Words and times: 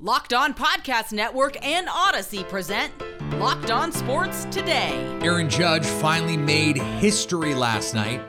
Locked 0.00 0.32
On 0.34 0.52
Podcast 0.52 1.12
Network 1.12 1.64
and 1.64 1.88
Odyssey 1.88 2.42
present 2.42 2.92
Locked 3.38 3.70
On 3.70 3.92
Sports 3.92 4.44
Today. 4.46 4.90
Aaron 5.22 5.48
Judge 5.48 5.86
finally 5.86 6.36
made 6.36 6.76
history 6.76 7.54
last 7.54 7.94
night. 7.94 8.20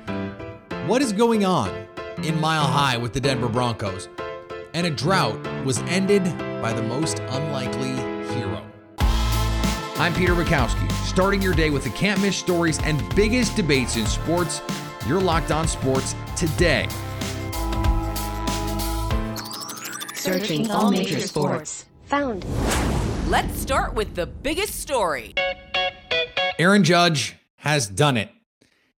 What 0.85 1.01
is 1.01 1.11
going 1.11 1.43
on 1.43 1.87
in 2.23 2.39
Mile 2.39 2.67
High 2.67 2.97
with 2.97 3.13
the 3.13 3.19
Denver 3.19 3.49
Broncos? 3.49 4.09
And 4.75 4.85
a 4.85 4.91
drought 4.91 5.41
was 5.65 5.79
ended 5.87 6.23
by 6.61 6.71
the 6.71 6.83
most 6.83 7.17
unlikely 7.29 7.93
hero. 8.35 8.63
I'm 9.97 10.13
Peter 10.13 10.35
Bukowski, 10.35 10.91
starting 11.07 11.41
your 11.41 11.55
day 11.55 11.71
with 11.71 11.83
the 11.83 11.89
can't 11.89 12.21
miss 12.21 12.37
stories 12.37 12.79
and 12.83 13.01
biggest 13.15 13.55
debates 13.55 13.97
in 13.97 14.05
sports. 14.05 14.61
You're 15.07 15.19
locked 15.19 15.49
on 15.49 15.67
sports 15.67 16.13
today. 16.37 16.87
Searching 20.25 20.71
all 20.71 20.89
major 20.89 21.19
sports. 21.19 21.85
Found. 22.05 22.43
Let's 23.29 23.59
start 23.59 23.93
with 23.93 24.15
the 24.15 24.25
biggest 24.25 24.79
story. 24.79 25.35
Aaron 26.57 26.83
Judge 26.83 27.35
has 27.57 27.85
done 27.85 28.17
it. 28.17 28.31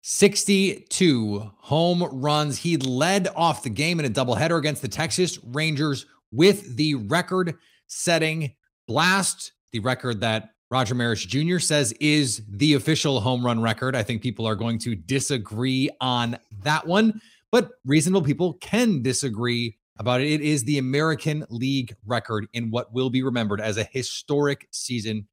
62 0.04 1.52
home 1.58 2.04
runs. 2.14 2.60
He 2.60 2.78
led 2.78 3.28
off 3.36 3.64
the 3.64 3.70
game 3.70 4.00
in 4.00 4.06
a 4.06 4.10
doubleheader 4.10 4.58
against 4.58 4.82
the 4.82 4.88
Texas 4.88 5.38
Rangers 5.44 6.06
with 6.32 6.78
the 6.78 6.96
record 6.96 7.56
setting 7.88 8.56
blast, 8.88 9.52
the 9.74 9.82
record 9.82 10.22
that 10.22 10.52
Roger 10.72 10.96
Maris 10.96 11.26
Jr. 11.26 11.60
says 11.60 11.92
is 12.00 12.42
the 12.50 12.76
official 12.76 13.20
home 13.20 13.46
run 13.46 13.62
record. 13.62 13.98
I 13.98 14.04
think 14.04 14.22
people 14.22 14.48
are 14.48 14.56
going 14.56 14.80
to 14.80 14.96
disagree 14.96 15.90
on 16.00 16.38
that 16.64 16.88
one, 16.88 17.20
but 17.52 17.72
reasonable 17.86 18.22
people 18.22 18.54
can 18.54 19.02
disagree 19.02 19.76
about 20.00 20.22
it. 20.22 20.28
It 20.28 20.42
is 20.42 20.64
the 20.64 20.78
American 20.78 21.46
League 21.50 21.96
record 22.06 22.48
in 22.54 22.70
what 22.72 22.94
will 22.94 23.10
be 23.10 23.24
remembered 23.24 23.62
as 23.62 23.78
a 23.78 23.84
historic 23.84 24.68
season 24.72 25.28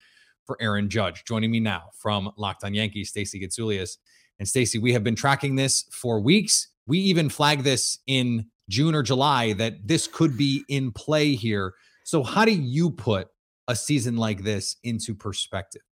for 0.46 0.56
Aaron 0.60 0.88
Judge. 0.88 1.24
Joining 1.24 1.50
me 1.50 1.60
now 1.60 1.90
from 1.98 2.30
Locked 2.36 2.64
On 2.64 2.74
Yankees, 2.74 3.10
Stacey 3.10 3.40
Gotsulias. 3.40 3.96
And 4.38 4.48
Stacey, 4.48 4.78
we 4.78 4.92
have 4.92 5.04
been 5.04 5.14
tracking 5.14 5.56
this 5.56 5.84
for 5.92 6.20
weeks. 6.20 6.68
We 6.86 6.98
even 6.98 7.28
flagged 7.28 7.64
this 7.64 7.98
in 8.06 8.46
June 8.68 8.94
or 8.94 9.02
July 9.02 9.52
that 9.54 9.86
this 9.86 10.06
could 10.06 10.36
be 10.36 10.64
in 10.68 10.92
play 10.92 11.34
here. 11.34 11.74
So, 12.04 12.22
how 12.22 12.44
do 12.44 12.52
you 12.52 12.90
put 12.90 13.28
a 13.68 13.76
season 13.76 14.16
like 14.16 14.42
this 14.42 14.76
into 14.82 15.14
perspective? 15.14 15.82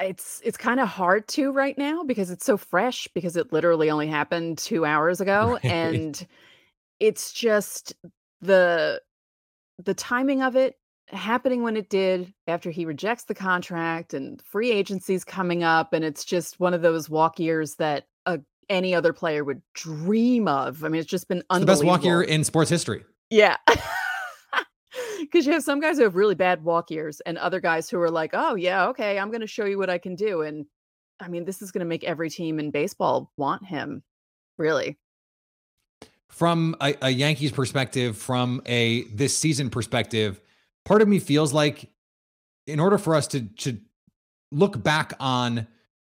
It's 0.00 0.40
it's 0.44 0.56
kind 0.56 0.80
of 0.80 0.88
hard 0.88 1.28
to 1.28 1.52
right 1.52 1.76
now 1.78 2.02
because 2.02 2.30
it's 2.30 2.44
so 2.44 2.56
fresh 2.56 3.06
because 3.14 3.36
it 3.36 3.52
literally 3.52 3.90
only 3.90 4.08
happened 4.08 4.58
2 4.58 4.84
hours 4.84 5.20
ago 5.20 5.52
Right. 5.64 5.64
and 5.64 6.26
it's 7.00 7.32
just 7.32 7.94
the 8.40 9.00
the 9.84 9.94
timing 9.94 10.42
of 10.42 10.56
it 10.56 10.76
happening 11.08 11.62
when 11.62 11.76
it 11.76 11.88
did 11.88 12.32
after 12.46 12.70
he 12.70 12.86
rejects 12.86 13.24
the 13.24 13.34
contract 13.34 14.14
and 14.14 14.40
free 14.42 14.70
agency's 14.70 15.24
coming 15.24 15.62
up 15.62 15.92
and 15.92 16.04
it's 16.04 16.24
just 16.24 16.58
one 16.58 16.74
of 16.74 16.82
those 16.82 17.10
walk 17.10 17.38
years 17.38 17.74
that 17.76 18.06
uh, 18.26 18.38
any 18.68 18.94
other 18.94 19.12
player 19.12 19.44
would 19.44 19.62
dream 19.74 20.48
of. 20.48 20.84
I 20.84 20.88
mean, 20.88 21.00
it's 21.00 21.10
just 21.10 21.28
been 21.28 21.42
It's 21.50 21.60
the 21.60 21.66
best 21.66 21.84
walk 21.84 22.04
year 22.04 22.22
in 22.22 22.44
sports 22.44 22.70
history. 22.70 23.04
Yeah. 23.30 23.56
Because 25.20 25.46
you 25.46 25.52
have 25.52 25.64
some 25.64 25.80
guys 25.80 25.96
who 25.96 26.04
have 26.04 26.14
really 26.14 26.34
bad 26.34 26.62
walk 26.62 26.90
years 26.90 27.20
and 27.20 27.38
other 27.38 27.58
guys 27.58 27.90
who 27.90 27.98
are 28.00 28.10
like, 28.10 28.30
oh, 28.34 28.54
yeah, 28.54 28.88
okay, 28.88 29.18
I'm 29.18 29.30
going 29.30 29.40
to 29.40 29.46
show 29.46 29.64
you 29.64 29.78
what 29.78 29.90
I 29.90 29.98
can 29.98 30.14
do. 30.14 30.42
And 30.42 30.66
I 31.18 31.28
mean, 31.28 31.44
this 31.44 31.62
is 31.62 31.72
going 31.72 31.80
to 31.80 31.86
make 31.86 32.04
every 32.04 32.30
team 32.30 32.60
in 32.60 32.70
baseball 32.70 33.32
want 33.36 33.64
him, 33.64 34.04
really. 34.58 34.98
From 36.28 36.74
a, 36.80 36.96
a 37.00 37.10
Yankees 37.10 37.52
perspective, 37.52 38.16
from 38.16 38.60
a 38.66 39.02
this 39.04 39.36
season 39.36 39.70
perspective, 39.70 40.40
part 40.84 41.00
of 41.00 41.08
me 41.08 41.20
feels 41.20 41.52
like 41.52 41.90
in 42.66 42.80
order 42.80 42.98
for 42.98 43.14
us 43.14 43.26
to 43.28 43.42
to 43.42 43.78
look 44.50 44.82
back 44.82 45.12
on 45.20 45.66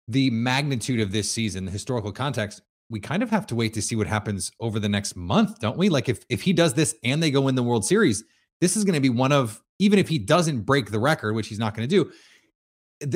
the 0.07 0.29
magnitude 0.29 0.99
of 0.99 1.11
this 1.11 1.31
season, 1.31 1.65
the 1.65 1.71
historical 1.71 2.11
context, 2.11 2.61
we 2.89 2.99
kind 2.99 3.23
of 3.23 3.29
have 3.31 3.47
to 3.47 3.55
wait 3.55 3.73
to 3.73 3.81
see 3.81 3.95
what 3.95 4.07
happens 4.07 4.51
over 4.59 4.79
the 4.79 4.89
next 4.89 5.15
month, 5.15 5.59
don't 5.59 5.77
we? 5.77 5.89
Like 5.89 6.09
if 6.09 6.25
if 6.29 6.41
he 6.43 6.53
does 6.53 6.73
this 6.73 6.95
and 7.03 7.21
they 7.21 7.31
go 7.31 7.41
win 7.41 7.55
the 7.55 7.63
World 7.63 7.85
Series, 7.85 8.23
this 8.61 8.77
is 8.77 8.83
going 8.83 8.93
to 8.93 9.01
be 9.01 9.09
one 9.09 9.31
of 9.31 9.61
even 9.79 9.99
if 9.99 10.07
he 10.07 10.19
doesn't 10.19 10.61
break 10.61 10.91
the 10.91 10.99
record, 10.99 11.33
which 11.33 11.47
he's 11.47 11.59
not 11.59 11.75
going 11.75 11.87
to 11.87 12.03
do, 12.03 12.11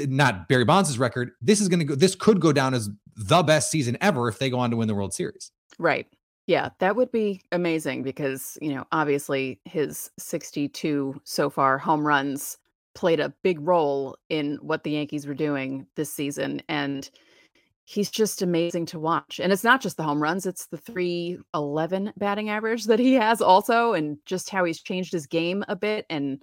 not 0.07 0.47
Barry 0.49 0.65
Bonds' 0.65 0.97
record, 0.99 1.31
this 1.41 1.61
is 1.61 1.69
going 1.69 1.79
to 1.79 1.85
go 1.85 1.95
this 1.95 2.15
could 2.15 2.39
go 2.39 2.51
down 2.51 2.73
as 2.73 2.89
the 3.15 3.43
best 3.43 3.69
season 3.69 3.97
ever 4.01 4.27
if 4.27 4.39
they 4.39 4.49
go 4.49 4.59
on 4.59 4.71
to 4.71 4.77
win 4.77 4.87
the 4.87 4.95
World 4.95 5.13
Series. 5.13 5.51
Right. 5.77 6.07
Yeah, 6.49 6.69
that 6.79 6.95
would 6.95 7.11
be 7.11 7.41
amazing 7.51 8.01
because, 8.01 8.57
you 8.59 8.73
know, 8.73 8.83
obviously 8.91 9.59
his 9.65 10.09
62 10.17 11.21
so 11.23 11.47
far 11.47 11.77
home 11.77 12.07
runs 12.07 12.57
played 12.95 13.19
a 13.19 13.31
big 13.43 13.59
role 13.61 14.17
in 14.29 14.57
what 14.63 14.83
the 14.83 14.89
Yankees 14.89 15.27
were 15.27 15.35
doing 15.35 15.85
this 15.95 16.11
season. 16.11 16.63
And 16.67 17.07
he's 17.85 18.09
just 18.09 18.41
amazing 18.41 18.87
to 18.87 18.99
watch. 18.99 19.39
And 19.39 19.53
it's 19.53 19.63
not 19.63 19.79
just 19.79 19.97
the 19.97 20.01
home 20.01 20.23
runs, 20.23 20.47
it's 20.47 20.65
the 20.65 20.77
311 20.77 22.13
batting 22.17 22.49
average 22.49 22.85
that 22.85 22.97
he 22.97 23.13
has 23.13 23.43
also, 23.43 23.93
and 23.93 24.17
just 24.25 24.49
how 24.49 24.63
he's 24.63 24.81
changed 24.81 25.13
his 25.13 25.27
game 25.27 25.63
a 25.67 25.75
bit. 25.75 26.07
And, 26.09 26.41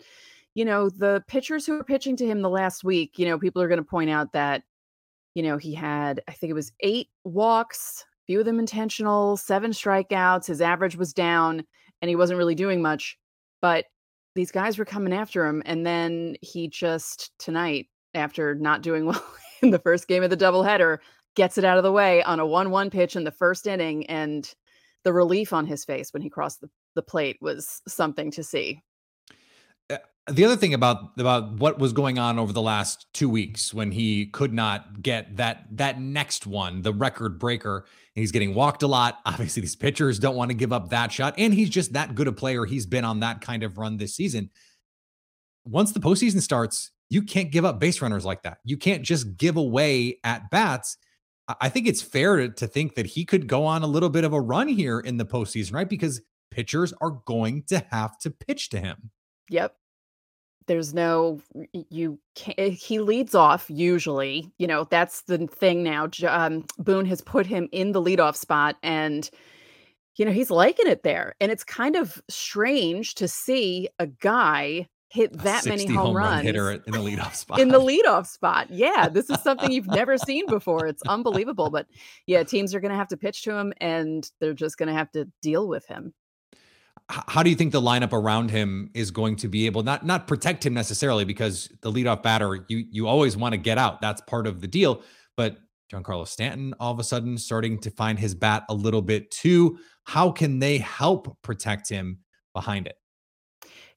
you 0.54 0.64
know, 0.64 0.88
the 0.88 1.24
pitchers 1.26 1.66
who 1.66 1.80
are 1.80 1.84
pitching 1.84 2.14
to 2.18 2.26
him 2.26 2.42
the 2.42 2.48
last 2.48 2.84
week, 2.84 3.18
you 3.18 3.26
know, 3.26 3.40
people 3.40 3.60
are 3.60 3.68
going 3.68 3.78
to 3.78 3.82
point 3.82 4.10
out 4.10 4.32
that, 4.34 4.62
you 5.34 5.42
know, 5.42 5.56
he 5.56 5.74
had, 5.74 6.20
I 6.28 6.32
think 6.32 6.52
it 6.52 6.54
was 6.54 6.70
eight 6.78 7.08
walks, 7.24 8.04
few 8.26 8.40
of 8.40 8.46
them 8.46 8.58
intentional, 8.58 9.36
seven 9.36 9.70
strikeouts. 9.70 10.46
His 10.46 10.60
average 10.60 10.96
was 10.96 11.12
down 11.12 11.64
and 12.02 12.08
he 12.08 12.16
wasn't 12.16 12.38
really 12.38 12.54
doing 12.54 12.82
much. 12.82 13.16
But 13.62 13.86
these 14.34 14.50
guys 14.50 14.78
were 14.78 14.84
coming 14.84 15.12
after 15.12 15.46
him. 15.46 15.62
And 15.64 15.86
then 15.86 16.36
he 16.42 16.68
just 16.68 17.30
tonight, 17.38 17.86
after 18.14 18.54
not 18.54 18.82
doing 18.82 19.06
well 19.06 19.24
in 19.62 19.70
the 19.70 19.78
first 19.78 20.08
game 20.08 20.22
of 20.22 20.30
the 20.30 20.36
doubleheader, 20.36 20.98
gets 21.34 21.58
it 21.58 21.64
out 21.64 21.78
of 21.78 21.84
the 21.84 21.92
way 21.92 22.22
on 22.22 22.40
a 22.40 22.46
1 22.46 22.70
1 22.70 22.90
pitch 22.90 23.16
in 23.16 23.24
the 23.24 23.30
first 23.30 23.66
inning. 23.66 24.06
And 24.06 24.50
the 25.04 25.12
relief 25.12 25.52
on 25.52 25.66
his 25.66 25.84
face 25.84 26.12
when 26.12 26.22
he 26.22 26.30
crossed 26.30 26.60
the, 26.60 26.70
the 26.94 27.02
plate 27.02 27.38
was 27.40 27.80
something 27.86 28.30
to 28.32 28.42
see. 28.42 28.82
The 30.28 30.44
other 30.44 30.56
thing 30.56 30.74
about 30.74 31.18
about 31.18 31.52
what 31.52 31.78
was 31.78 31.92
going 31.92 32.18
on 32.18 32.38
over 32.38 32.52
the 32.52 32.62
last 32.62 33.06
two 33.14 33.28
weeks 33.28 33.72
when 33.72 33.92
he 33.92 34.26
could 34.26 34.52
not 34.52 35.00
get 35.00 35.36
that 35.36 35.66
that 35.76 36.00
next 36.00 36.46
one, 36.46 36.82
the 36.82 36.92
record 36.92 37.38
breaker, 37.38 37.78
and 38.14 38.20
he's 38.20 38.32
getting 38.32 38.54
walked 38.54 38.82
a 38.82 38.88
lot. 38.88 39.20
Obviously, 39.26 39.60
these 39.60 39.76
pitchers 39.76 40.18
don't 40.18 40.34
want 40.34 40.50
to 40.50 40.56
give 40.56 40.72
up 40.72 40.90
that 40.90 41.12
shot, 41.12 41.34
and 41.38 41.54
he's 41.54 41.70
just 41.70 41.92
that 41.92 42.14
good 42.14 42.26
a 42.26 42.32
player. 42.32 42.64
He's 42.64 42.86
been 42.86 43.04
on 43.04 43.20
that 43.20 43.40
kind 43.40 43.62
of 43.62 43.78
run 43.78 43.98
this 43.98 44.16
season. 44.16 44.50
Once 45.64 45.92
the 45.92 46.00
postseason 46.00 46.40
starts, 46.40 46.90
you 47.08 47.22
can't 47.22 47.52
give 47.52 47.64
up 47.64 47.78
base 47.78 48.02
runners 48.02 48.24
like 48.24 48.42
that. 48.42 48.58
You 48.64 48.76
can't 48.76 49.02
just 49.02 49.36
give 49.36 49.56
away 49.56 50.18
at 50.24 50.50
bats. 50.50 50.96
I- 51.60 51.68
think 51.68 51.86
it's 51.86 52.02
fair 52.02 52.48
to 52.48 52.66
think 52.66 52.96
that 52.96 53.06
he 53.06 53.24
could 53.24 53.46
go 53.46 53.64
on 53.64 53.82
a 53.82 53.86
little 53.86 54.08
bit 54.08 54.24
of 54.24 54.32
a 54.32 54.40
run 54.40 54.66
here 54.66 54.98
in 54.98 55.16
the 55.16 55.24
postseason, 55.24 55.74
right? 55.74 55.88
Because 55.88 56.20
pitchers 56.50 56.92
are 57.00 57.20
going 57.26 57.62
to 57.68 57.84
have 57.90 58.18
to 58.20 58.30
pitch 58.30 58.70
to 58.70 58.80
him. 58.80 59.10
Yep. 59.50 59.76
There's 60.66 60.94
no 60.94 61.40
you 61.72 62.18
can't 62.34 62.58
he 62.58 63.00
leads 63.00 63.34
off 63.34 63.66
usually. 63.68 64.52
You 64.58 64.66
know, 64.66 64.84
that's 64.84 65.22
the 65.22 65.46
thing 65.46 65.82
now. 65.82 66.08
Um 66.26 66.64
Boone 66.78 67.06
has 67.06 67.20
put 67.20 67.46
him 67.46 67.68
in 67.72 67.92
the 67.92 68.02
leadoff 68.02 68.36
spot 68.36 68.76
and 68.82 69.28
you 70.16 70.24
know, 70.24 70.32
he's 70.32 70.50
liking 70.50 70.86
it 70.86 71.02
there. 71.02 71.34
And 71.40 71.52
it's 71.52 71.64
kind 71.64 71.94
of 71.94 72.20
strange 72.28 73.14
to 73.16 73.28
see 73.28 73.88
a 73.98 74.06
guy 74.06 74.88
hit 75.10 75.32
that 75.38 75.64
many 75.66 75.82
60 75.82 75.94
home, 75.94 76.16
run 76.16 76.26
runs 76.26 76.42
hitter 76.42 76.70
in 76.72 76.92
the 76.92 76.98
leadoff 76.98 77.34
spot. 77.34 77.60
in 77.60 77.68
the 77.68 77.80
leadoff 77.80 78.26
spot. 78.26 78.68
Yeah, 78.70 79.08
this 79.08 79.30
is 79.30 79.40
something 79.42 79.70
you've 79.70 79.86
never 79.86 80.18
seen 80.26 80.46
before. 80.46 80.86
It's 80.86 81.02
unbelievable. 81.02 81.70
But 81.70 81.86
yeah, 82.26 82.42
teams 82.42 82.74
are 82.74 82.80
going 82.80 82.90
to 82.90 82.96
have 82.96 83.08
to 83.08 83.16
pitch 83.16 83.42
to 83.44 83.52
him 83.52 83.72
and 83.80 84.28
they're 84.40 84.54
just 84.54 84.78
going 84.78 84.88
to 84.88 84.94
have 84.94 85.10
to 85.12 85.28
deal 85.42 85.68
with 85.68 85.86
him. 85.86 86.12
How 87.08 87.42
do 87.44 87.50
you 87.50 87.56
think 87.56 87.72
the 87.72 87.80
lineup 87.80 88.12
around 88.12 88.50
him 88.50 88.90
is 88.92 89.12
going 89.12 89.36
to 89.36 89.48
be 89.48 89.66
able 89.66 89.84
not 89.84 90.04
not 90.04 90.26
protect 90.26 90.66
him 90.66 90.74
necessarily 90.74 91.24
because 91.24 91.68
the 91.82 91.92
leadoff 91.92 92.22
batter 92.22 92.64
you 92.68 92.84
you 92.90 93.06
always 93.06 93.36
want 93.36 93.52
to 93.52 93.58
get 93.58 93.78
out. 93.78 94.00
That's 94.00 94.20
part 94.22 94.46
of 94.46 94.60
the 94.60 94.66
deal. 94.66 95.02
But 95.36 95.58
Giancarlo 95.92 96.26
Stanton 96.26 96.74
all 96.80 96.92
of 96.92 96.98
a 96.98 97.04
sudden 97.04 97.38
starting 97.38 97.78
to 97.80 97.90
find 97.90 98.18
his 98.18 98.34
bat 98.34 98.64
a 98.68 98.74
little 98.74 99.02
bit 99.02 99.30
too. 99.30 99.78
How 100.04 100.32
can 100.32 100.58
they 100.58 100.78
help 100.78 101.36
protect 101.42 101.88
him 101.88 102.18
behind 102.52 102.88
it? 102.88 102.96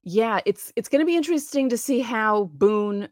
Yeah, 0.03 0.39
it's 0.45 0.71
it's 0.75 0.89
going 0.89 1.01
to 1.01 1.05
be 1.05 1.17
interesting 1.17 1.69
to 1.69 1.77
see 1.77 2.01
how 2.01 2.45
Boone 2.53 3.09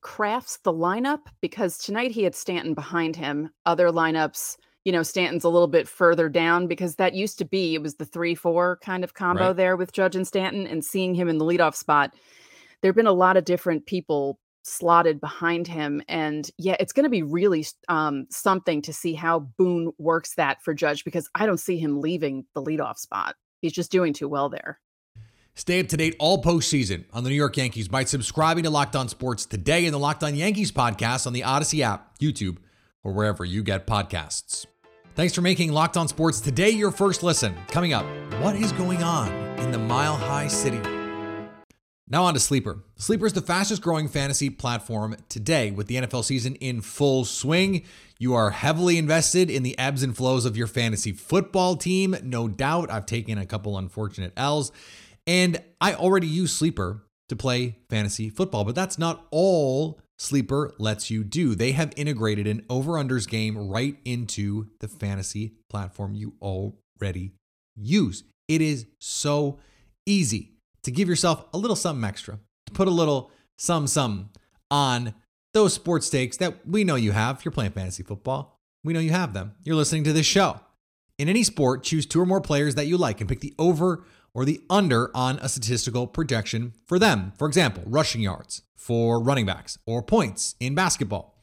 crafts 0.00 0.58
the 0.58 0.72
lineup 0.72 1.26
because 1.40 1.78
tonight 1.78 2.12
he 2.12 2.22
had 2.22 2.34
Stanton 2.34 2.74
behind 2.74 3.16
him. 3.16 3.50
Other 3.66 3.88
lineups, 3.88 4.56
you 4.84 4.92
know, 4.92 5.02
Stanton's 5.02 5.44
a 5.44 5.48
little 5.48 5.68
bit 5.68 5.88
further 5.88 6.28
down 6.28 6.66
because 6.66 6.96
that 6.96 7.14
used 7.14 7.38
to 7.38 7.44
be 7.44 7.74
it 7.74 7.82
was 7.82 7.94
the 7.96 8.04
3-4 8.06 8.80
kind 8.80 9.02
of 9.04 9.14
combo 9.14 9.48
Right. 9.48 9.56
there 9.56 9.76
with 9.76 9.92
Judge 9.92 10.14
and 10.16 10.26
Stanton 10.26 10.66
and 10.66 10.84
seeing 10.84 11.14
him 11.14 11.28
in 11.28 11.38
the 11.38 11.44
leadoff 11.44 11.74
spot. 11.74 12.14
There've 12.82 12.94
been 12.94 13.06
a 13.06 13.12
lot 13.12 13.36
of 13.36 13.44
different 13.44 13.86
people 13.86 14.38
slotted 14.66 15.20
behind 15.20 15.66
him 15.68 16.02
and 16.08 16.50
yeah, 16.58 16.76
it's 16.80 16.92
going 16.92 17.04
to 17.04 17.10
be 17.10 17.22
really 17.22 17.66
um 17.88 18.26
something 18.30 18.80
to 18.82 18.92
see 18.94 19.12
how 19.14 19.40
Boone 19.58 19.92
works 19.98 20.34
that 20.36 20.62
for 20.62 20.72
Judge 20.74 21.04
because 21.04 21.28
I 21.34 21.44
don't 21.46 21.60
see 21.60 21.78
him 21.78 22.00
leaving 22.00 22.46
the 22.54 22.62
leadoff 22.62 22.96
spot. 22.98 23.36
He's 23.60 23.72
just 23.72 23.90
doing 23.92 24.12
too 24.12 24.28
well 24.28 24.48
there. 24.48 24.80
Stay 25.54 25.80
up 25.80 25.88
to 25.88 25.96
date 25.96 26.16
all 26.18 26.42
postseason 26.42 27.04
on 27.12 27.24
the 27.24 27.30
New 27.30 27.36
York 27.36 27.56
Yankees 27.56 27.88
by 27.88 28.04
subscribing 28.04 28.64
to 28.64 28.70
Locked 28.70 28.96
On 28.96 29.08
Sports 29.08 29.46
today 29.46 29.84
and 29.86 29.94
the 29.94 29.98
Locked 29.98 30.24
On 30.24 30.34
Yankees 30.34 30.72
podcast 30.72 31.26
on 31.26 31.32
the 31.32 31.44
Odyssey 31.44 31.82
app, 31.82 32.18
YouTube, 32.18 32.56
or 33.04 33.12
wherever 33.12 33.44
you 33.44 33.62
get 33.62 33.86
podcasts. 33.86 34.66
Thanks 35.14 35.32
for 35.32 35.42
making 35.42 35.70
Locked 35.70 35.96
On 35.96 36.08
Sports 36.08 36.40
today 36.40 36.70
your 36.70 36.90
first 36.90 37.22
listen. 37.22 37.54
Coming 37.68 37.92
up, 37.92 38.04
what 38.40 38.56
is 38.56 38.72
going 38.72 39.04
on 39.04 39.30
in 39.60 39.70
the 39.70 39.78
Mile 39.78 40.16
High 40.16 40.48
City? 40.48 40.80
Now 42.08 42.24
on 42.24 42.34
to 42.34 42.40
Sleeper. 42.40 42.82
Sleeper 42.96 43.24
is 43.24 43.32
the 43.32 43.40
fastest 43.40 43.80
growing 43.80 44.08
fantasy 44.08 44.50
platform 44.50 45.14
today 45.28 45.70
with 45.70 45.86
the 45.86 45.94
NFL 45.94 46.24
season 46.24 46.56
in 46.56 46.80
full 46.80 47.24
swing. 47.24 47.84
You 48.18 48.34
are 48.34 48.50
heavily 48.50 48.98
invested 48.98 49.50
in 49.50 49.62
the 49.62 49.78
ebbs 49.78 50.02
and 50.02 50.16
flows 50.16 50.44
of 50.44 50.56
your 50.56 50.66
fantasy 50.66 51.12
football 51.12 51.76
team. 51.76 52.16
No 52.24 52.48
doubt. 52.48 52.90
I've 52.90 53.06
taken 53.06 53.38
a 53.38 53.46
couple 53.46 53.78
unfortunate 53.78 54.32
L's. 54.36 54.72
And 55.28 55.62
I 55.80 55.94
already 55.94 56.26
use 56.26 56.52
Sleeper 56.52 57.04
to 57.28 57.36
play 57.36 57.78
fantasy 57.88 58.30
football, 58.30 58.64
but 58.64 58.74
that's 58.74 58.98
not 58.98 59.28
all 59.30 60.00
Sleeper 60.18 60.72
lets 60.78 61.10
you 61.10 61.24
do. 61.24 61.54
They 61.54 61.72
have 61.72 61.92
integrated 61.96 62.46
an 62.46 62.64
over 62.70 62.92
unders 62.92 63.28
game 63.28 63.68
right 63.68 63.96
into 64.04 64.68
the 64.80 64.88
fantasy 64.88 65.54
platform 65.68 66.14
you 66.14 66.34
already 66.40 67.32
use. 67.76 68.24
It 68.48 68.60
is 68.60 68.86
so 69.00 69.58
easy 70.06 70.52
to 70.84 70.90
give 70.90 71.08
yourself 71.08 71.44
a 71.52 71.58
little 71.58 71.76
something 71.76 72.04
extra, 72.04 72.38
to 72.66 72.72
put 72.72 72.88
a 72.88 72.92
little 72.92 73.30
some 73.58 73.86
some 73.86 74.30
on 74.70 75.14
those 75.52 75.72
sports 75.72 76.06
stakes 76.06 76.36
that 76.38 76.66
we 76.66 76.84
know 76.84 76.96
you 76.96 77.12
have. 77.12 77.38
If 77.38 77.44
you're 77.44 77.52
playing 77.52 77.72
fantasy 77.72 78.02
football, 78.02 78.60
we 78.82 78.92
know 78.92 79.00
you 79.00 79.12
have 79.12 79.32
them. 79.32 79.54
You're 79.64 79.76
listening 79.76 80.04
to 80.04 80.12
this 80.12 80.26
show. 80.26 80.60
In 81.18 81.28
any 81.28 81.44
sport, 81.44 81.84
choose 81.84 82.06
two 82.06 82.20
or 82.20 82.26
more 82.26 82.40
players 82.40 82.74
that 82.74 82.86
you 82.86 82.98
like 82.98 83.20
and 83.20 83.28
pick 83.28 83.40
the 83.40 83.54
over 83.58 84.04
or 84.34 84.44
the 84.44 84.60
under 84.68 85.10
on 85.14 85.38
a 85.38 85.48
statistical 85.48 86.06
projection 86.06 86.74
for 86.84 86.98
them. 86.98 87.32
For 87.38 87.46
example, 87.46 87.84
rushing 87.86 88.20
yards 88.20 88.62
for 88.76 89.22
running 89.22 89.46
backs 89.46 89.78
or 89.86 90.02
points 90.02 90.56
in 90.60 90.74
basketball. 90.74 91.38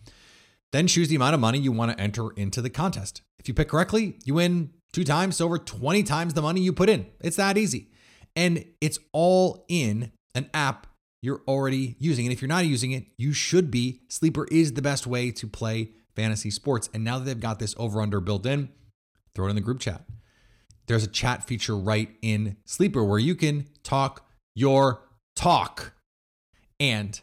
Then 0.71 0.88
choose 0.88 1.07
the 1.07 1.15
amount 1.15 1.33
of 1.33 1.39
money 1.39 1.57
you 1.57 1.71
want 1.71 1.91
to 1.91 2.01
enter 2.01 2.31
into 2.31 2.61
the 2.61 2.69
contest. 2.69 3.21
If 3.39 3.47
you 3.47 3.53
pick 3.53 3.69
correctly, 3.69 4.17
you 4.23 4.35
win 4.35 4.71
two 4.93 5.03
times 5.03 5.41
over 5.41 5.57
20 5.57 6.03
times 6.03 6.33
the 6.33 6.41
money 6.41 6.61
you 6.61 6.73
put 6.73 6.89
in. 6.89 7.07
It's 7.21 7.38
that 7.38 7.57
easy. 7.57 7.89
And 8.35 8.65
it's 8.79 8.99
all 9.11 9.65
in 9.67 10.11
an 10.35 10.49
app 10.53 10.88
you're 11.21 11.41
already 11.47 11.95
using. 11.99 12.25
And 12.25 12.33
if 12.33 12.41
you're 12.41 12.49
not 12.49 12.65
using 12.65 12.91
it, 12.91 13.05
you 13.17 13.33
should 13.33 13.69
be. 13.69 14.01
Sleeper 14.09 14.47
is 14.49 14.73
the 14.73 14.81
best 14.81 15.05
way 15.05 15.31
to 15.31 15.47
play 15.47 15.91
fantasy 16.15 16.51
sports. 16.51 16.89
And 16.93 17.03
now 17.03 17.19
that 17.19 17.25
they've 17.25 17.39
got 17.39 17.59
this 17.59 17.75
over 17.77 18.01
under 18.01 18.19
built 18.19 18.45
in, 18.45 18.69
throw 19.35 19.47
it 19.47 19.49
in 19.49 19.55
the 19.55 19.61
group 19.61 19.79
chat 19.79 20.05
there's 20.91 21.03
a 21.05 21.07
chat 21.07 21.43
feature 21.45 21.77
right 21.77 22.09
in 22.21 22.57
Sleeper 22.65 23.03
where 23.03 23.17
you 23.17 23.33
can 23.33 23.67
talk 23.81 24.27
your 24.55 25.01
talk 25.38 25.93
and 26.81 27.21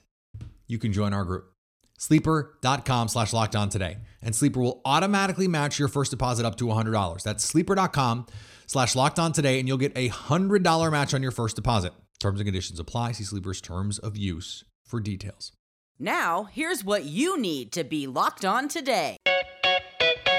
you 0.67 0.79
can 0.79 0.93
join 0.93 1.13
our 1.13 1.25
group. 1.25 1.53
Sleeper.com 1.99 3.09
slash 3.09 3.33
locked 3.33 3.55
on 3.55 3.69
today. 3.69 3.99
And 4.23 4.35
Sleeper 4.35 4.61
will 4.61 4.81
automatically 4.85 5.49
match 5.49 5.79
your 5.79 5.89
first 5.89 6.11
deposit 6.11 6.47
up 6.47 6.57
to 6.57 6.65
$100. 6.65 7.23
That's 7.23 7.45
sleeper.com 7.45 8.27
slash 8.67 8.97
locked 8.97 9.19
on 9.19 9.33
today, 9.33 9.59
and 9.59 9.69
you'll 9.69 9.77
get 9.77 9.97
a 9.97 10.09
$100 10.09 10.93
match 10.93 11.13
on 11.13 11.23
your 11.23 11.31
first 11.31 11.55
deposit. 11.55 11.93
Terms 12.21 12.41
and 12.41 12.47
conditions 12.47 12.81
apply. 12.81 13.13
See 13.13 13.25
Sleeper's 13.25 13.61
terms 13.61 13.99
of 13.99 14.17
use 14.17 14.65
for 14.87 14.99
details. 14.99 15.53
Now, 15.99 16.45
here's 16.45 16.85
what 16.85 17.05
you 17.05 17.39
need 17.39 17.73
to 17.73 17.85
be 17.85 18.07
locked 18.07 18.45
on 18.45 18.69
today. 18.69 19.18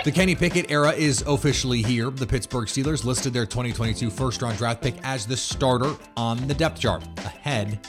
The 0.06 0.12
Kenny 0.13 0.34
Pickett 0.34 0.72
era 0.72 0.94
is 0.94 1.24
officially 1.28 1.81
here. 1.81 2.10
The 2.10 2.25
Pittsburgh 2.25 2.69
Steelers 2.69 3.04
listed 3.04 3.34
their 3.34 3.46
2022 3.46 4.10
first 4.10 4.42
round 4.42 4.57
draft 4.57 4.81
pick 4.81 4.96
as 5.04 5.28
the 5.28 5.36
starter 5.36 5.94
on 6.16 6.48
the 6.48 6.54
depth 6.54 6.80
chart, 6.80 7.04
ahead 7.18 7.86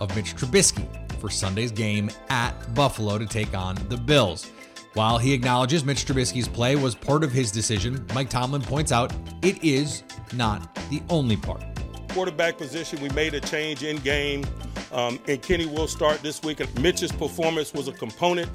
of 0.00 0.14
Mitch 0.14 0.36
Trubisky 0.36 0.86
for 1.18 1.28
Sunday's 1.28 1.72
game 1.72 2.10
at 2.30 2.52
Buffalo 2.74 3.18
to 3.18 3.26
take 3.26 3.56
on 3.56 3.74
the 3.88 3.96
Bills. 3.96 4.52
While 4.94 5.18
he 5.18 5.32
acknowledges 5.32 5.84
Mitch 5.84 6.04
Trubisky's 6.04 6.46
play 6.46 6.76
was 6.76 6.94
part 6.94 7.24
of 7.24 7.32
his 7.32 7.50
decision, 7.50 8.06
Mike 8.14 8.30
Tomlin 8.30 8.62
points 8.62 8.92
out 8.92 9.12
it 9.42 9.62
is 9.64 10.04
not 10.32 10.72
the 10.90 11.02
only 11.10 11.36
part. 11.36 11.64
Quarterback 12.10 12.56
position, 12.56 13.00
we 13.02 13.08
made 13.10 13.34
a 13.34 13.40
change 13.40 13.82
in 13.82 13.96
game, 13.98 14.46
um, 14.92 15.18
and 15.26 15.42
Kenny 15.42 15.66
will 15.66 15.88
start 15.88 16.22
this 16.22 16.40
week. 16.40 16.60
Mitch's 16.78 17.10
performance 17.10 17.74
was 17.74 17.88
a 17.88 17.92
component 17.92 18.48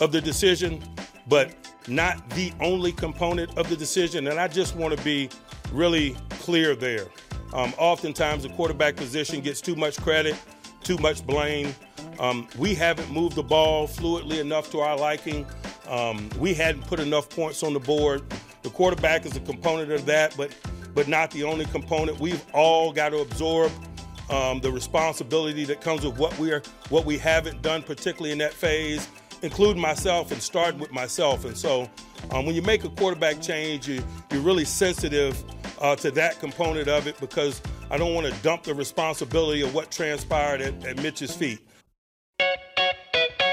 of 0.00 0.12
the 0.12 0.20
decision, 0.20 0.80
but 1.26 1.52
not 1.88 2.28
the 2.30 2.52
only 2.60 2.92
component 2.92 3.56
of 3.56 3.68
the 3.68 3.76
decision. 3.76 4.26
And 4.26 4.38
I 4.38 4.48
just 4.48 4.76
want 4.76 4.96
to 4.96 5.04
be 5.04 5.30
really 5.72 6.16
clear 6.30 6.74
there. 6.74 7.06
Um, 7.52 7.72
oftentimes, 7.78 8.42
the 8.42 8.48
quarterback 8.50 8.96
position 8.96 9.40
gets 9.40 9.60
too 9.60 9.76
much 9.76 10.00
credit, 10.00 10.34
too 10.82 10.98
much 10.98 11.26
blame. 11.26 11.74
Um, 12.18 12.48
we 12.58 12.74
haven't 12.74 13.10
moved 13.10 13.36
the 13.36 13.42
ball 13.42 13.86
fluidly 13.86 14.40
enough 14.40 14.70
to 14.72 14.80
our 14.80 14.96
liking. 14.96 15.46
Um, 15.88 16.28
we 16.38 16.54
hadn't 16.54 16.86
put 16.86 16.98
enough 16.98 17.28
points 17.28 17.62
on 17.62 17.72
the 17.72 17.80
board. 17.80 18.22
The 18.62 18.70
quarterback 18.70 19.26
is 19.26 19.36
a 19.36 19.40
component 19.40 19.92
of 19.92 20.06
that, 20.06 20.36
but 20.36 20.50
but 20.94 21.08
not 21.08 21.30
the 21.30 21.44
only 21.44 21.66
component. 21.66 22.18
We've 22.18 22.42
all 22.54 22.90
got 22.90 23.10
to 23.10 23.18
absorb 23.18 23.70
um, 24.30 24.60
the 24.60 24.72
responsibility 24.72 25.64
that 25.66 25.82
comes 25.82 26.06
with 26.06 26.18
what 26.18 26.36
we 26.38 26.50
are, 26.50 26.62
what 26.88 27.04
we 27.04 27.18
haven't 27.18 27.60
done, 27.60 27.82
particularly 27.82 28.32
in 28.32 28.38
that 28.38 28.54
phase 28.54 29.06
including 29.42 29.80
myself 29.80 30.32
and 30.32 30.40
starting 30.42 30.80
with 30.80 30.92
myself. 30.92 31.44
And 31.44 31.56
so 31.56 31.90
um, 32.30 32.46
when 32.46 32.54
you 32.54 32.62
make 32.62 32.84
a 32.84 32.88
quarterback 32.88 33.40
change, 33.40 33.88
you, 33.88 34.02
you're 34.30 34.40
really 34.40 34.64
sensitive 34.64 35.42
uh, 35.80 35.96
to 35.96 36.10
that 36.12 36.38
component 36.38 36.88
of 36.88 37.06
it 37.06 37.18
because 37.20 37.60
I 37.90 37.98
don't 37.98 38.14
want 38.14 38.26
to 38.26 38.42
dump 38.42 38.64
the 38.64 38.74
responsibility 38.74 39.62
of 39.62 39.74
what 39.74 39.90
transpired 39.90 40.60
at, 40.60 40.84
at 40.84 41.02
Mitch's 41.02 41.34
feet. 41.34 41.60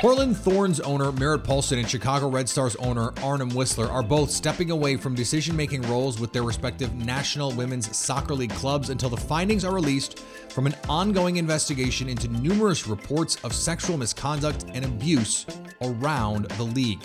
Portland 0.03 0.35
Thorns 0.35 0.81
owner 0.81 1.13
Merritt 1.13 1.45
Paulson 1.45 1.79
and 1.79 1.89
Chicago 1.89 2.27
Red 2.27 2.50
Stars 2.50 2.75
owner 2.75 3.13
Arnim 3.23 3.50
Whisler 3.51 3.89
are 3.89 4.03
both 4.03 4.29
stepping 4.29 4.69
away 4.69 4.97
from 4.97 5.15
decision 5.15 5.55
making 5.55 5.81
roles 5.83 6.19
with 6.19 6.33
their 6.33 6.44
respective 6.44 6.94
National 6.94 7.53
Women's 7.53 7.95
Soccer 7.95 8.33
League 8.33 8.51
clubs 8.55 8.89
until 8.89 9.07
the 9.07 9.15
findings 9.15 9.63
are 9.63 9.73
released 9.73 10.19
from 10.50 10.67
an 10.67 10.75
ongoing 10.89 11.38
investigation 11.38 12.09
into 12.09 12.27
numerous 12.27 12.85
reports 12.85 13.38
of 13.45 13.53
sexual 13.53 13.95
misconduct 13.95 14.65
and 14.73 14.83
abuse 14.83 15.45
around 15.81 16.49
the 16.57 16.63
league. 16.63 17.01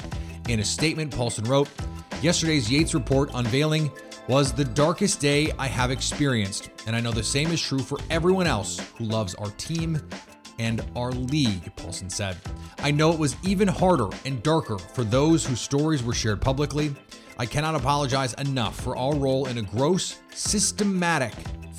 In 0.49 0.59
a 0.59 0.65
statement, 0.65 1.15
Paulson 1.15 1.45
wrote, 1.45 1.69
Yesterday's 2.21 2.69
Yates 2.69 2.95
report 2.95 3.31
unveiling 3.35 3.93
was 4.27 4.53
the 4.53 4.65
darkest 4.65 5.21
day 5.21 5.53
I 5.57 5.69
have 5.69 5.93
experienced, 5.93 6.71
and 6.85 6.97
I 6.97 7.01
know 7.01 7.13
the 7.13 7.23
same 7.23 7.53
is 7.53 7.63
true 7.63 7.79
for 7.79 7.99
everyone 8.11 8.49
else 8.49 8.81
who 8.97 9.05
loves 9.05 9.37
our 9.37 9.51
team 9.53 10.01
and 10.59 10.85
our 10.97 11.13
league, 11.13 11.75
Paulson 11.77 12.11
said. 12.11 12.37
I 12.79 12.91
know 12.91 13.13
it 13.13 13.19
was 13.19 13.37
even 13.43 13.69
harder 13.69 14.09
and 14.25 14.43
darker 14.43 14.79
for 14.79 15.05
those 15.05 15.47
whose 15.47 15.61
stories 15.61 16.03
were 16.03 16.15
shared 16.15 16.41
publicly. 16.41 16.95
I 17.39 17.47
cannot 17.47 17.75
apologize 17.75 18.35
enough 18.35 18.81
for 18.81 18.97
our 18.97 19.15
role 19.15 19.47
in 19.47 19.59
a 19.59 19.63
gross, 19.63 20.19
systematic 20.35 21.33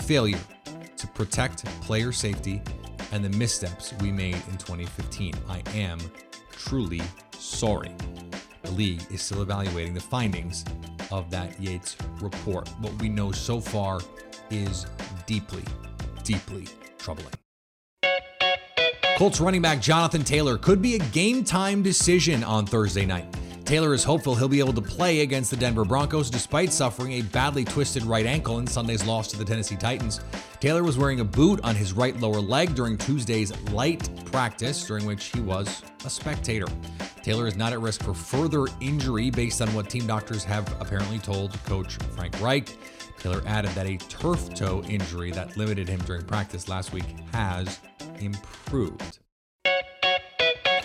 failure 0.04 0.40
to 0.98 1.08
protect 1.08 1.66
player 1.82 2.12
safety 2.12 2.62
and 3.12 3.24
the 3.24 3.30
missteps 3.38 3.94
we 4.02 4.12
made 4.12 4.36
in 4.36 4.58
2015. 4.58 5.34
I 5.48 5.62
am 5.74 6.00
truly 6.52 7.02
sorry. 7.38 7.92
The 8.64 8.72
league 8.72 9.02
is 9.12 9.22
still 9.22 9.42
evaluating 9.42 9.94
the 9.94 10.00
findings 10.02 10.64
of 11.12 11.30
that 11.32 11.60
Yates 11.60 11.98
report. 12.22 12.70
What 12.80 12.94
we 13.02 13.10
know 13.10 13.32
so 13.32 13.60
far 13.60 14.00
is 14.50 14.86
deeply, 15.26 15.64
deeply 16.24 16.68
troubling. 16.98 17.34
Colts 19.20 19.42
running 19.42 19.62
back 19.62 19.82
Jonathan 19.82 20.24
Taylor 20.24 20.58
could 20.58 20.82
be 20.82 20.96
a 20.96 21.00
game 21.10 21.44
time 21.44 21.84
decision 21.84 22.42
on 22.42 22.66
Thursday 22.66 23.06
night. 23.06 23.26
Taylor 23.66 23.94
is 23.94 24.02
hopeful 24.02 24.34
he'll 24.34 24.48
be 24.48 24.60
able 24.60 24.72
to 24.72 24.82
play 24.82 25.20
against 25.20 25.52
the 25.52 25.58
Denver 25.58 25.84
Broncos 25.84 26.30
despite 26.30 26.72
suffering 26.72 27.12
a 27.12 27.22
badly 27.24 27.66
twisted 27.66 28.04
right 28.04 28.26
ankle 28.26 28.60
in 28.60 28.66
Sunday's 28.66 29.06
loss 29.06 29.28
to 29.32 29.38
the 29.38 29.44
Tennessee 29.44 29.76
Titans. 29.76 30.22
Taylor 30.62 30.84
was 30.84 30.98
wearing 30.98 31.20
a 31.20 31.26
boot 31.26 31.60
on 31.66 31.76
his 31.76 31.92
right 31.92 32.18
lower 32.22 32.40
leg 32.40 32.74
during 32.76 32.98
Tuesday's 32.98 33.52
light 33.72 34.10
practice, 34.32 34.88
during 34.88 35.06
which 35.06 35.26
he 35.26 35.42
was 35.42 35.84
a 36.06 36.10
spectator. 36.10 36.68
Taylor 37.22 37.46
is 37.46 37.58
not 37.58 37.74
at 37.74 37.82
risk 37.82 38.02
for 38.02 38.14
further 38.14 38.68
injury 38.80 39.30
based 39.30 39.62
on 39.62 39.68
what 39.74 39.90
team 39.90 40.08
doctors 40.08 40.46
have 40.46 40.66
apparently 40.80 41.20
told 41.20 41.62
coach 41.66 41.96
Frank 42.16 42.40
Reich. 42.40 42.74
Taylor 43.20 43.44
added 43.46 43.72
that 43.72 43.86
a 43.86 43.98
turf 43.98 44.54
toe 44.54 44.82
injury 44.88 45.32
that 45.32 45.58
limited 45.58 45.90
him 45.90 46.00
during 46.06 46.24
practice 46.24 46.70
last 46.70 46.94
week 46.94 47.18
has 47.34 47.82
improved. 48.20 49.20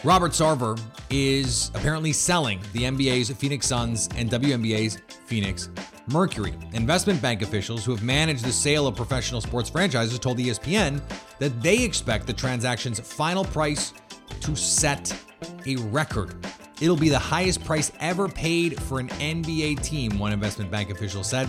Robert 0.04 0.32
Sarver 0.32 0.78
is 1.08 1.70
apparently 1.74 2.12
selling 2.12 2.60
the 2.74 2.82
NBA's 2.82 3.30
Phoenix 3.30 3.66
Suns 3.66 4.08
and 4.16 4.30
WNBA's 4.30 4.98
Phoenix 5.24 5.70
Mercury. 6.08 6.52
Investment 6.74 7.22
bank 7.22 7.40
officials 7.40 7.86
who 7.86 7.92
have 7.92 8.02
managed 8.02 8.44
the 8.44 8.52
sale 8.52 8.86
of 8.86 8.96
professional 8.96 9.40
sports 9.40 9.70
franchises 9.70 10.18
told 10.18 10.36
ESPN 10.36 11.00
that 11.38 11.62
they 11.62 11.82
expect 11.82 12.26
the 12.26 12.34
transaction's 12.34 13.00
final 13.00 13.44
price 13.46 13.94
to 14.40 14.54
set 14.54 15.16
a 15.66 15.76
record. 15.76 16.34
It'll 16.82 16.96
be 16.96 17.08
the 17.08 17.18
highest 17.18 17.64
price 17.64 17.90
ever 18.00 18.28
paid 18.28 18.82
for 18.82 19.00
an 19.00 19.08
NBA 19.08 19.82
team, 19.82 20.18
one 20.18 20.32
investment 20.32 20.70
bank 20.70 20.90
official 20.90 21.24
said. 21.24 21.48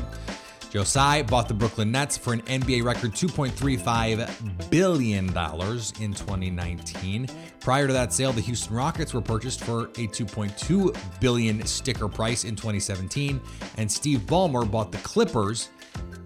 Joe 0.76 0.84
Tsai 0.84 1.24
bought 1.24 1.48
the 1.48 1.54
Brooklyn 1.54 1.90
Nets 1.90 2.18
for 2.18 2.34
an 2.34 2.42
NBA 2.42 2.84
record 2.84 3.14
$2.35 3.14 4.70
billion 4.70 5.28
in 5.28 5.32
2019. 5.32 7.28
Prior 7.62 7.88
to 7.88 7.94
that 7.94 8.12
sale, 8.12 8.34
the 8.34 8.42
Houston 8.42 8.76
Rockets 8.76 9.14
were 9.14 9.22
purchased 9.22 9.64
for 9.64 9.84
a 9.84 10.06
2.2 10.06 11.22
billion 11.22 11.66
sticker 11.66 12.10
price 12.10 12.44
in 12.44 12.58
2017, 12.58 13.40
and 13.78 13.90
Steve 13.90 14.20
Ballmer 14.26 14.70
bought 14.70 14.92
the 14.92 14.98
Clippers 14.98 15.70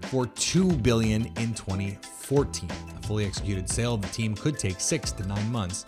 for 0.06 0.26
2 0.26 0.72
billion 0.78 1.26
in 1.38 1.54
2014. 1.54 2.70
A 2.70 3.06
fully 3.06 3.26
executed 3.26 3.70
sale 3.70 3.94
of 3.94 4.02
the 4.02 4.08
team 4.08 4.34
could 4.34 4.58
take 4.58 4.80
6 4.80 5.12
to 5.12 5.28
9 5.28 5.52
months, 5.52 5.86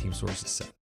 team 0.00 0.14
sources 0.14 0.48
said. 0.48 0.77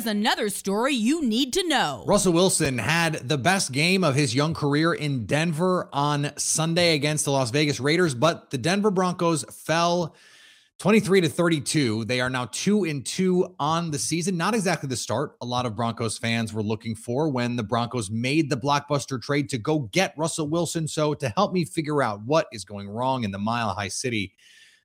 Is 0.00 0.06
another 0.06 0.48
story 0.48 0.94
you 0.94 1.22
need 1.22 1.52
to 1.52 1.68
know. 1.68 2.04
Russell 2.06 2.32
Wilson 2.32 2.78
had 2.78 3.28
the 3.28 3.36
best 3.36 3.70
game 3.70 4.02
of 4.02 4.14
his 4.14 4.34
young 4.34 4.54
career 4.54 4.94
in 4.94 5.26
Denver 5.26 5.90
on 5.92 6.32
Sunday 6.38 6.94
against 6.94 7.26
the 7.26 7.32
Las 7.32 7.50
Vegas 7.50 7.78
Raiders, 7.80 8.14
but 8.14 8.48
the 8.48 8.56
Denver 8.56 8.90
Broncos 8.90 9.44
fell 9.44 10.16
23 10.78 11.20
to 11.20 11.28
32. 11.28 12.06
They 12.06 12.22
are 12.22 12.30
now 12.30 12.48
2 12.50 12.84
and 12.84 13.04
2 13.04 13.56
on 13.60 13.90
the 13.90 13.98
season. 13.98 14.38
Not 14.38 14.54
exactly 14.54 14.88
the 14.88 14.96
start 14.96 15.36
a 15.42 15.44
lot 15.44 15.66
of 15.66 15.76
Broncos 15.76 16.16
fans 16.16 16.54
were 16.54 16.62
looking 16.62 16.94
for 16.94 17.28
when 17.28 17.56
the 17.56 17.62
Broncos 17.62 18.10
made 18.10 18.48
the 18.48 18.56
blockbuster 18.56 19.20
trade 19.20 19.50
to 19.50 19.58
go 19.58 19.80
get 19.80 20.14
Russell 20.16 20.48
Wilson. 20.48 20.88
So 20.88 21.12
to 21.12 21.28
help 21.36 21.52
me 21.52 21.66
figure 21.66 22.02
out 22.02 22.22
what 22.24 22.46
is 22.54 22.64
going 22.64 22.88
wrong 22.88 23.22
in 23.22 23.32
the 23.32 23.38
Mile 23.38 23.74
High 23.74 23.88
City, 23.88 24.32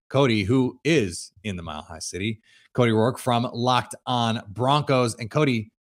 Cody, 0.09 0.43
who 0.43 0.77
is 0.83 1.31
in 1.45 1.55
the 1.55 1.63
Mile 1.63 1.83
High 1.83 1.99
City, 1.99 2.41
Cody 2.75 2.91
Rourke 2.91 3.17
from 3.17 3.49
Locked 3.53 3.95
On 4.05 4.41
Broncos. 4.49 5.15
And 5.15 5.31
Cody, 5.31 5.71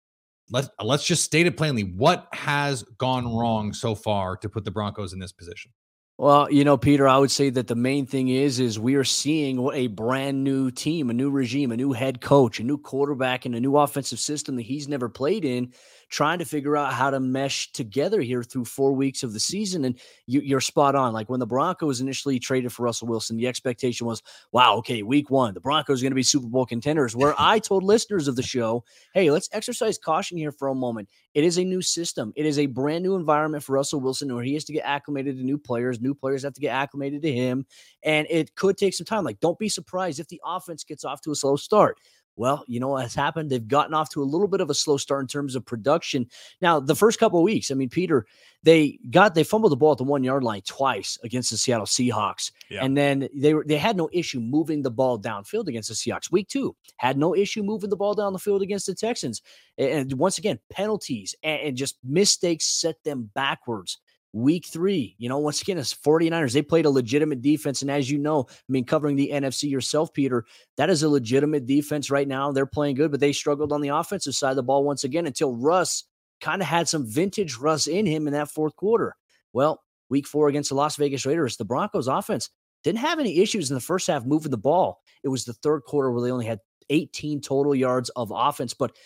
let's 0.51 0.69
uh, 0.79 0.85
let's 0.85 1.05
just 1.05 1.25
state 1.25 1.47
it 1.47 1.57
plainly. 1.57 1.83
What 1.83 2.29
has 2.33 2.83
gone 2.99 3.35
wrong 3.35 3.73
so 3.73 3.95
far 3.95 4.37
to 4.39 4.49
put 4.49 4.65
the 4.65 4.71
Broncos 4.71 5.13
in 5.13 5.19
this 5.19 5.33
position? 5.33 5.73
Well, 6.17 6.49
you 6.49 6.63
know, 6.63 6.77
Peter, 6.77 7.09
I 7.09 7.19
would 7.19 7.33
say 7.33 7.51
that 7.51 7.67
the 7.67 7.75
main 7.75 8.07
thing 8.07 8.29
is 8.29 8.61
is 8.61 8.79
we 8.79 8.95
are 8.95 9.03
seeing 9.03 9.69
a 9.73 9.89
brand 9.89 10.45
new 10.45 10.71
team, 10.71 11.11
a 11.11 11.13
new 11.13 11.29
regime, 11.29 11.73
a 11.73 11.77
new 11.77 11.93
head 11.93 12.21
coach, 12.21 12.61
a 12.61 12.63
new 12.63 12.79
quarterback, 12.79 13.47
and 13.47 13.55
a 13.57 13.61
new 13.61 13.77
offensive 13.77 14.21
system 14.21 14.55
that 14.55 14.63
he's 14.63 14.87
never 14.87 15.09
played 15.09 15.45
in 15.45 15.73
trying 16.15 16.39
to 16.39 16.45
figure 16.45 16.77
out 16.77 16.93
how 16.93 17.11
to 17.11 17.19
mesh 17.19 17.73
together 17.73 18.21
here 18.21 18.45
through 18.45 18.65
four 18.65 18.93
weeks 18.93 19.25
of 19.25 19.33
the 19.33 19.41
season. 19.41 19.85
And 19.85 19.99
you, 20.27 20.57
are 20.57 20.61
spot 20.61 20.95
on. 20.95 21.13
Like 21.13 21.29
when 21.29 21.41
the 21.41 21.47
Broncos 21.47 22.01
initially 22.01 22.39
traded 22.39 22.73
for 22.73 22.85
Russell 22.85 23.09
Wilson, 23.09 23.37
the 23.37 23.49
expectation 23.49 24.07
was, 24.07 24.23
wow, 24.53 24.77
okay, 24.77 25.03
week 25.03 25.29
one, 25.29 25.55
the 25.55 25.61
Broncos 25.61 26.01
are 26.01 26.05
going 26.05 26.13
to 26.13 26.15
be 26.15 26.23
Super 26.23 26.47
Bowl 26.47 26.67
contenders. 26.67 27.17
Where 27.17 27.35
I 27.39 27.59
told 27.59 27.83
listeners 27.83 28.29
of 28.29 28.37
the 28.37 28.45
show, 28.45 28.85
hey, 29.13 29.33
let's 29.33 29.49
exercise 29.51 29.99
caution 29.99 30.39
here 30.39 30.53
for 30.53 30.69
a 30.69 30.75
moment. 30.75 31.09
It 31.35 31.43
is 31.43 31.59
a 31.59 31.65
new 31.65 31.83
system, 31.83 32.33
it 32.37 32.47
is 32.47 32.61
a 32.61 32.67
brand 32.67 33.03
new 33.03 33.17
environment 33.17 33.65
for 33.65 33.73
Russell 33.73 34.01
Wilson 34.01 34.33
where 34.33 34.45
he 34.45 34.55
has 34.55 34.65
to 34.67 34.73
get 34.73 34.85
acclimated 34.85 35.37
to 35.37 35.43
new 35.43 35.59
players. 35.59 36.01
New 36.01 36.15
players 36.15 36.45
have 36.45 36.55
to 36.55 36.61
get 36.61 36.77
acclimated 36.77 37.23
to 37.23 37.33
him. 37.33 37.67
And 38.05 38.29
it 38.31 38.55
could 38.55 38.79
take 38.79 38.95
some 38.95 39.05
time. 39.05 39.25
Like, 39.25 39.41
don't 39.41 39.59
be 39.59 39.69
surprised 39.69 40.21
if 40.21 40.29
the 40.29 40.41
offense 40.47 40.85
gets 40.85 41.05
off 41.05 41.23
to 41.23 41.33
a 41.33 41.35
slow 41.35 41.57
start. 41.57 41.99
Well, 42.37 42.65
you 42.67 42.81
know 42.81 42.89
what 42.89 43.03
has 43.03 43.15
happened? 43.15 43.51
They've 43.51 43.67
gotten 43.67 43.95
off 43.95 44.11
to 44.11 44.23
a 44.23 44.25
little 44.25 44.49
bit 44.49 44.61
of 44.61 44.69
a 44.69 44.75
slow 44.75 44.97
start 44.97 45.23
in 45.23 45.29
terms 45.29 45.55
of 45.55 45.65
production. 45.65 46.27
Now, 46.61 46.81
the 46.81 46.97
first 46.97 47.21
couple 47.21 47.39
of 47.39 47.45
weeks, 47.45 47.71
I 47.71 47.75
mean, 47.75 47.89
Peter, 47.89 48.27
they 48.65 48.99
got 49.11 49.35
they 49.35 49.45
fumbled 49.45 49.73
the 49.73 49.77
ball 49.77 49.93
at 49.93 49.99
the 49.99 50.05
one 50.05 50.25
yard 50.25 50.43
line 50.43 50.63
twice 50.67 51.19
against 51.23 51.51
the 51.51 51.57
Seattle 51.57 51.87
Seahawks, 51.87 52.51
yeah. 52.71 52.85
and 52.85 52.97
then 52.97 53.29
they 53.35 53.55
were 53.55 53.65
they 53.67 53.77
had 53.77 53.97
no 53.97 54.09
issue 54.13 54.41
moving 54.41 54.83
the 54.83 54.91
ball 54.91 55.19
downfield 55.19 55.69
against 55.69 55.89
the 55.89 55.95
Seahawks. 55.95 56.33
Week 56.33 56.49
two 56.49 56.75
had 56.97 57.17
no 57.17 57.37
issue 57.37 57.63
moving 57.63 57.91
the 57.91 57.97
ball 57.97 58.15
down 58.15 58.33
the 58.33 58.39
field 58.39 58.63
against 58.63 58.87
the 58.87 58.95
Texans, 58.95 59.43
and 59.79 60.13
once 60.15 60.39
again 60.39 60.59
penalties 60.71 61.35
and, 61.43 61.61
and 61.61 61.77
just 61.77 61.99
mistakes 62.03 62.67
set 62.67 62.97
them 63.05 63.31
backwards 63.35 63.99
week 64.35 64.67
three, 64.67 65.15
you 65.17 65.29
know, 65.29 65.39
once 65.39 65.63
again, 65.63 65.79
it's 65.79 65.95
49ers, 65.95 66.53
they 66.53 66.61
played 66.61 66.87
a 66.87 66.91
legitimate 66.91 67.41
defense. 67.41 67.83
And 67.83 67.91
as 67.91 68.11
you 68.11 68.19
know, 68.19 68.47
I 68.51 68.73
mean, 68.73 68.85
covering 68.85 69.15
the 69.15 69.31
NFC 69.33 69.71
yourself, 69.71 70.13
Peter, 70.13 70.45
that 70.77 70.91
is 70.91 71.05
a 71.05 71.09
legitimate 71.09 71.67
defense 71.67 72.11
right 72.11 72.27
now. 72.27 72.51
They're 72.51 72.67
playing 72.67 72.97
good, 72.97 73.13
but 73.13 73.21
they 73.21 73.33
struggled 73.33 73.73
on 73.73 73.81
the 73.81 73.91
offensive 73.91 74.35
side 74.35 74.51
of 74.51 74.57
the 74.57 74.65
ball 74.65 74.83
once 74.83 75.05
again 75.05 75.27
until 75.27 75.55
Russ 75.55 76.03
kind 76.41 76.61
of 76.61 76.67
had 76.67 76.89
some 76.89 77.07
vintage 77.07 77.57
Russ 77.57 77.87
in 77.87 78.07
him 78.07 78.27
in 78.27 78.33
that 78.33 78.51
fourth 78.51 78.75
quarter. 78.75 79.15
Well, 79.53 79.81
week 80.11 80.27
four 80.27 80.49
against 80.49 80.71
the 80.71 80.75
Las 80.75 80.97
Vegas 80.97 81.25
Raiders, 81.25 81.57
the 81.57 81.65
Broncos 81.65 82.09
offense 82.09 82.51
didn't 82.83 82.99
have 82.99 83.21
any 83.21 83.39
issues 83.39 83.71
in 83.71 83.75
the 83.75 83.81
first 83.81 84.09
half 84.09 84.27
moving 84.27 84.51
the 84.51 84.59
ball. 84.59 85.01
It 85.23 85.29
was 85.29 85.45
the 85.45 85.55
third 85.55 85.85
quarter 85.85 86.11
where 86.11 86.23
they 86.23 86.33
only 86.33 86.45
had 86.45 86.59
18 86.91 87.41
total 87.41 87.75
yards 87.75 88.11
of 88.11 88.33
offense. 88.35 88.75
But 88.75 88.97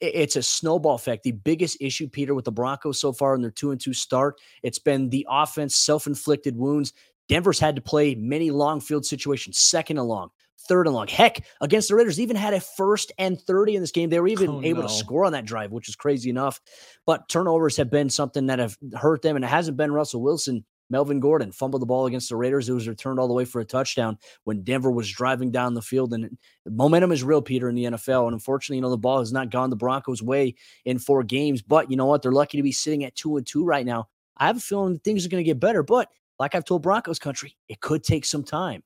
it's 0.00 0.36
a 0.36 0.42
snowball 0.42 0.94
effect. 0.94 1.22
The 1.22 1.32
biggest 1.32 1.78
issue, 1.80 2.08
Peter, 2.08 2.34
with 2.34 2.44
the 2.44 2.52
Broncos 2.52 3.00
so 3.00 3.12
far 3.12 3.34
in 3.34 3.42
their 3.42 3.50
two 3.50 3.70
and 3.70 3.80
two 3.80 3.92
start, 3.92 4.40
it's 4.62 4.78
been 4.78 5.10
the 5.10 5.26
offense 5.28 5.76
self 5.76 6.06
inflicted 6.06 6.56
wounds. 6.56 6.92
Denver's 7.28 7.60
had 7.60 7.76
to 7.76 7.82
play 7.82 8.14
many 8.14 8.50
long 8.50 8.80
field 8.80 9.04
situations, 9.04 9.58
second 9.58 9.98
and 9.98 10.08
long, 10.08 10.30
third 10.66 10.86
and 10.86 10.94
long. 10.94 11.08
Heck, 11.08 11.44
against 11.60 11.88
the 11.88 11.94
Raiders, 11.94 12.18
even 12.18 12.36
had 12.36 12.54
a 12.54 12.60
first 12.60 13.12
and 13.18 13.40
30 13.40 13.76
in 13.76 13.80
this 13.82 13.90
game. 13.90 14.08
They 14.08 14.20
were 14.20 14.28
even 14.28 14.48
oh, 14.48 14.62
able 14.62 14.82
no. 14.82 14.88
to 14.88 14.94
score 14.94 15.24
on 15.24 15.32
that 15.32 15.44
drive, 15.44 15.70
which 15.70 15.88
is 15.88 15.96
crazy 15.96 16.30
enough. 16.30 16.60
But 17.06 17.28
turnovers 17.28 17.76
have 17.76 17.90
been 17.90 18.08
something 18.08 18.46
that 18.46 18.58
have 18.58 18.78
hurt 18.94 19.22
them, 19.22 19.36
and 19.36 19.44
it 19.44 19.48
hasn't 19.48 19.76
been 19.76 19.92
Russell 19.92 20.22
Wilson. 20.22 20.64
Melvin 20.90 21.20
Gordon 21.20 21.52
fumbled 21.52 21.82
the 21.82 21.86
ball 21.86 22.06
against 22.06 22.28
the 22.28 22.36
Raiders. 22.36 22.68
It 22.68 22.72
was 22.72 22.88
returned 22.88 23.18
all 23.18 23.28
the 23.28 23.34
way 23.34 23.44
for 23.44 23.60
a 23.60 23.64
touchdown 23.64 24.18
when 24.44 24.62
Denver 24.62 24.90
was 24.90 25.10
driving 25.10 25.50
down 25.50 25.74
the 25.74 25.82
field. 25.82 26.12
And 26.12 26.38
momentum 26.66 27.12
is 27.12 27.22
real, 27.22 27.42
Peter, 27.42 27.68
in 27.68 27.74
the 27.74 27.84
NFL. 27.84 28.24
And 28.24 28.34
unfortunately, 28.34 28.76
you 28.76 28.82
know, 28.82 28.90
the 28.90 28.96
ball 28.96 29.18
has 29.18 29.32
not 29.32 29.50
gone 29.50 29.70
the 29.70 29.76
Broncos' 29.76 30.22
way 30.22 30.54
in 30.84 30.98
four 30.98 31.22
games. 31.22 31.62
But 31.62 31.90
you 31.90 31.96
know 31.96 32.06
what? 32.06 32.22
They're 32.22 32.32
lucky 32.32 32.56
to 32.56 32.62
be 32.62 32.72
sitting 32.72 33.04
at 33.04 33.14
two 33.14 33.36
and 33.36 33.46
two 33.46 33.64
right 33.64 33.84
now. 33.84 34.08
I 34.36 34.46
have 34.46 34.56
a 34.56 34.60
feeling 34.60 34.98
things 34.98 35.26
are 35.26 35.28
going 35.28 35.42
to 35.42 35.48
get 35.48 35.60
better. 35.60 35.82
But 35.82 36.08
like 36.38 36.54
I've 36.54 36.64
told 36.64 36.82
Broncos 36.82 37.18
country, 37.18 37.56
it 37.68 37.80
could 37.80 38.02
take 38.02 38.24
some 38.24 38.44
time. 38.44 38.82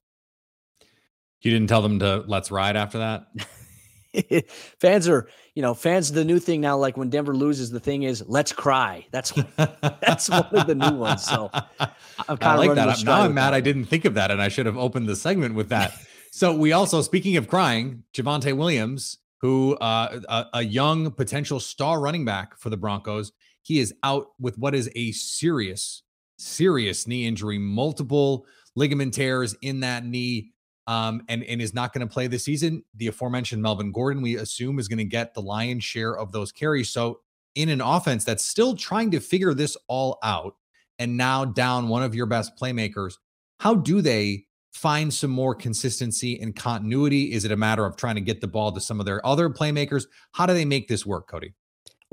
You 1.43 1.51
didn't 1.51 1.69
tell 1.69 1.83
them 1.83 1.99
to 1.99 2.25
let's 2.27 2.51
ride 2.51 2.77
after 2.77 2.99
that? 2.99 3.27
fans 4.81 5.09
are, 5.09 5.29
you 5.55 5.63
know, 5.63 5.75
fans. 5.75 6.13
The 6.13 6.25
new 6.25 6.39
thing 6.39 6.61
now, 6.61 6.77
like 6.77 6.97
when 6.97 7.11
Denver 7.11 7.35
loses, 7.35 7.71
the 7.71 7.81
thing 7.81 8.03
is, 8.03 8.25
let's 8.27 8.53
cry. 8.53 9.07
That's 9.11 9.33
that's 9.57 10.29
one 10.29 10.45
of 10.53 10.67
the 10.67 10.75
new 10.75 10.97
ones. 10.97 11.25
So 11.25 11.51
I'm 12.29 12.37
kind 12.37 12.61
of 12.61 12.67
like 12.67 12.75
that. 12.75 13.05
Now 13.05 13.23
I'm 13.23 13.35
mad 13.35 13.49
that. 13.51 13.55
I 13.55 13.61
didn't 13.61 13.87
think 13.87 14.05
of 14.05 14.15
that, 14.15 14.31
and 14.31 14.41
I 14.41 14.49
should 14.49 14.67
have 14.67 14.77
opened 14.77 15.09
the 15.09 15.17
segment 15.17 15.55
with 15.55 15.69
that. 15.71 15.95
so 16.31 16.55
we 16.55 16.73
also, 16.73 17.03
speaking 17.03 17.37
of 17.37 17.49
crying, 17.49 18.05
Javonte 18.15 18.57
Williams, 18.57 19.19
who 19.41 19.75
uh, 19.77 20.21
a, 20.29 20.47
a 20.59 20.63
young 20.63 21.11
potential 21.11 21.61
star 21.61 22.01
running 22.01 22.25
back 22.25 22.59
for 22.59 22.71
the 22.71 22.77
Broncos, 22.77 23.33
he 23.63 23.79
is 23.79 23.95
out 24.03 24.29
with 24.39 24.59
what 24.59 24.75
is 24.75 24.91
a 24.95 25.13
serious, 25.13 26.03
serious 26.39 27.07
knee 27.07 27.27
injury, 27.27 27.59
multiple 27.59 28.47
ligament 28.75 29.15
tears 29.15 29.55
in 29.63 29.81
that 29.81 30.05
knee 30.05 30.52
um, 30.87 31.23
and 31.29 31.45
and 31.45 31.61
is 31.61 31.75
not 31.75 31.93
going 31.93 32.07
to 32.07 32.13
play 32.13 32.27
this 32.27 32.45
season. 32.45 32.83
The 32.97 33.09
aforementioned 33.09 33.63
Melvin 33.63 33.93
Gordon, 33.93 34.23
we 34.23 34.37
assume, 34.37 34.79
is 34.79 34.89
going 34.89 34.99
to 34.99 35.05
get 35.05 35.35
the 35.35 35.43
lion's 35.43 35.85
share 35.85 36.17
of 36.17 36.33
those 36.33 36.53
carries. 36.53 36.91
So 36.91 37.21
in 37.55 37.69
an 37.69 37.81
offense 37.81 38.25
that's 38.25 38.45
still 38.45 38.77
trying 38.77 39.11
to 39.13 39.21
figure 39.21 39.55
this 39.55 39.77
all 39.89 40.19
out, 40.23 40.55
and 40.99 41.17
now 41.17 41.45
down 41.45 41.89
one 41.89 42.03
of 42.03 42.15
your 42.15 42.27
best 42.27 42.53
playmakers, 42.61 43.15
how 43.59 43.75
do 43.75 44.01
they 44.01 44.47
find 44.73 45.13
some 45.13 45.31
more 45.31 45.55
consistency 45.55 46.41
and 46.41 46.57
continuity? 46.57 47.33
Is 47.33 47.45
it 47.45 47.53
a 47.53 47.57
matter 47.57 47.85
of 47.85 47.97
trying 47.97 48.15
to 48.15 48.21
get 48.21 48.41
the 48.41 48.49
ball 48.49 48.73
to 48.73 48.81
some 48.81 49.01
of 49.01 49.07
their 49.07 49.25
other 49.27 49.51
playmakers? 49.51 50.07
How 50.33 50.47
do 50.47 50.55
they 50.55 50.65
make 50.65 50.89
this 50.89 51.05
work, 51.05 51.29
Cody? 51.29 51.55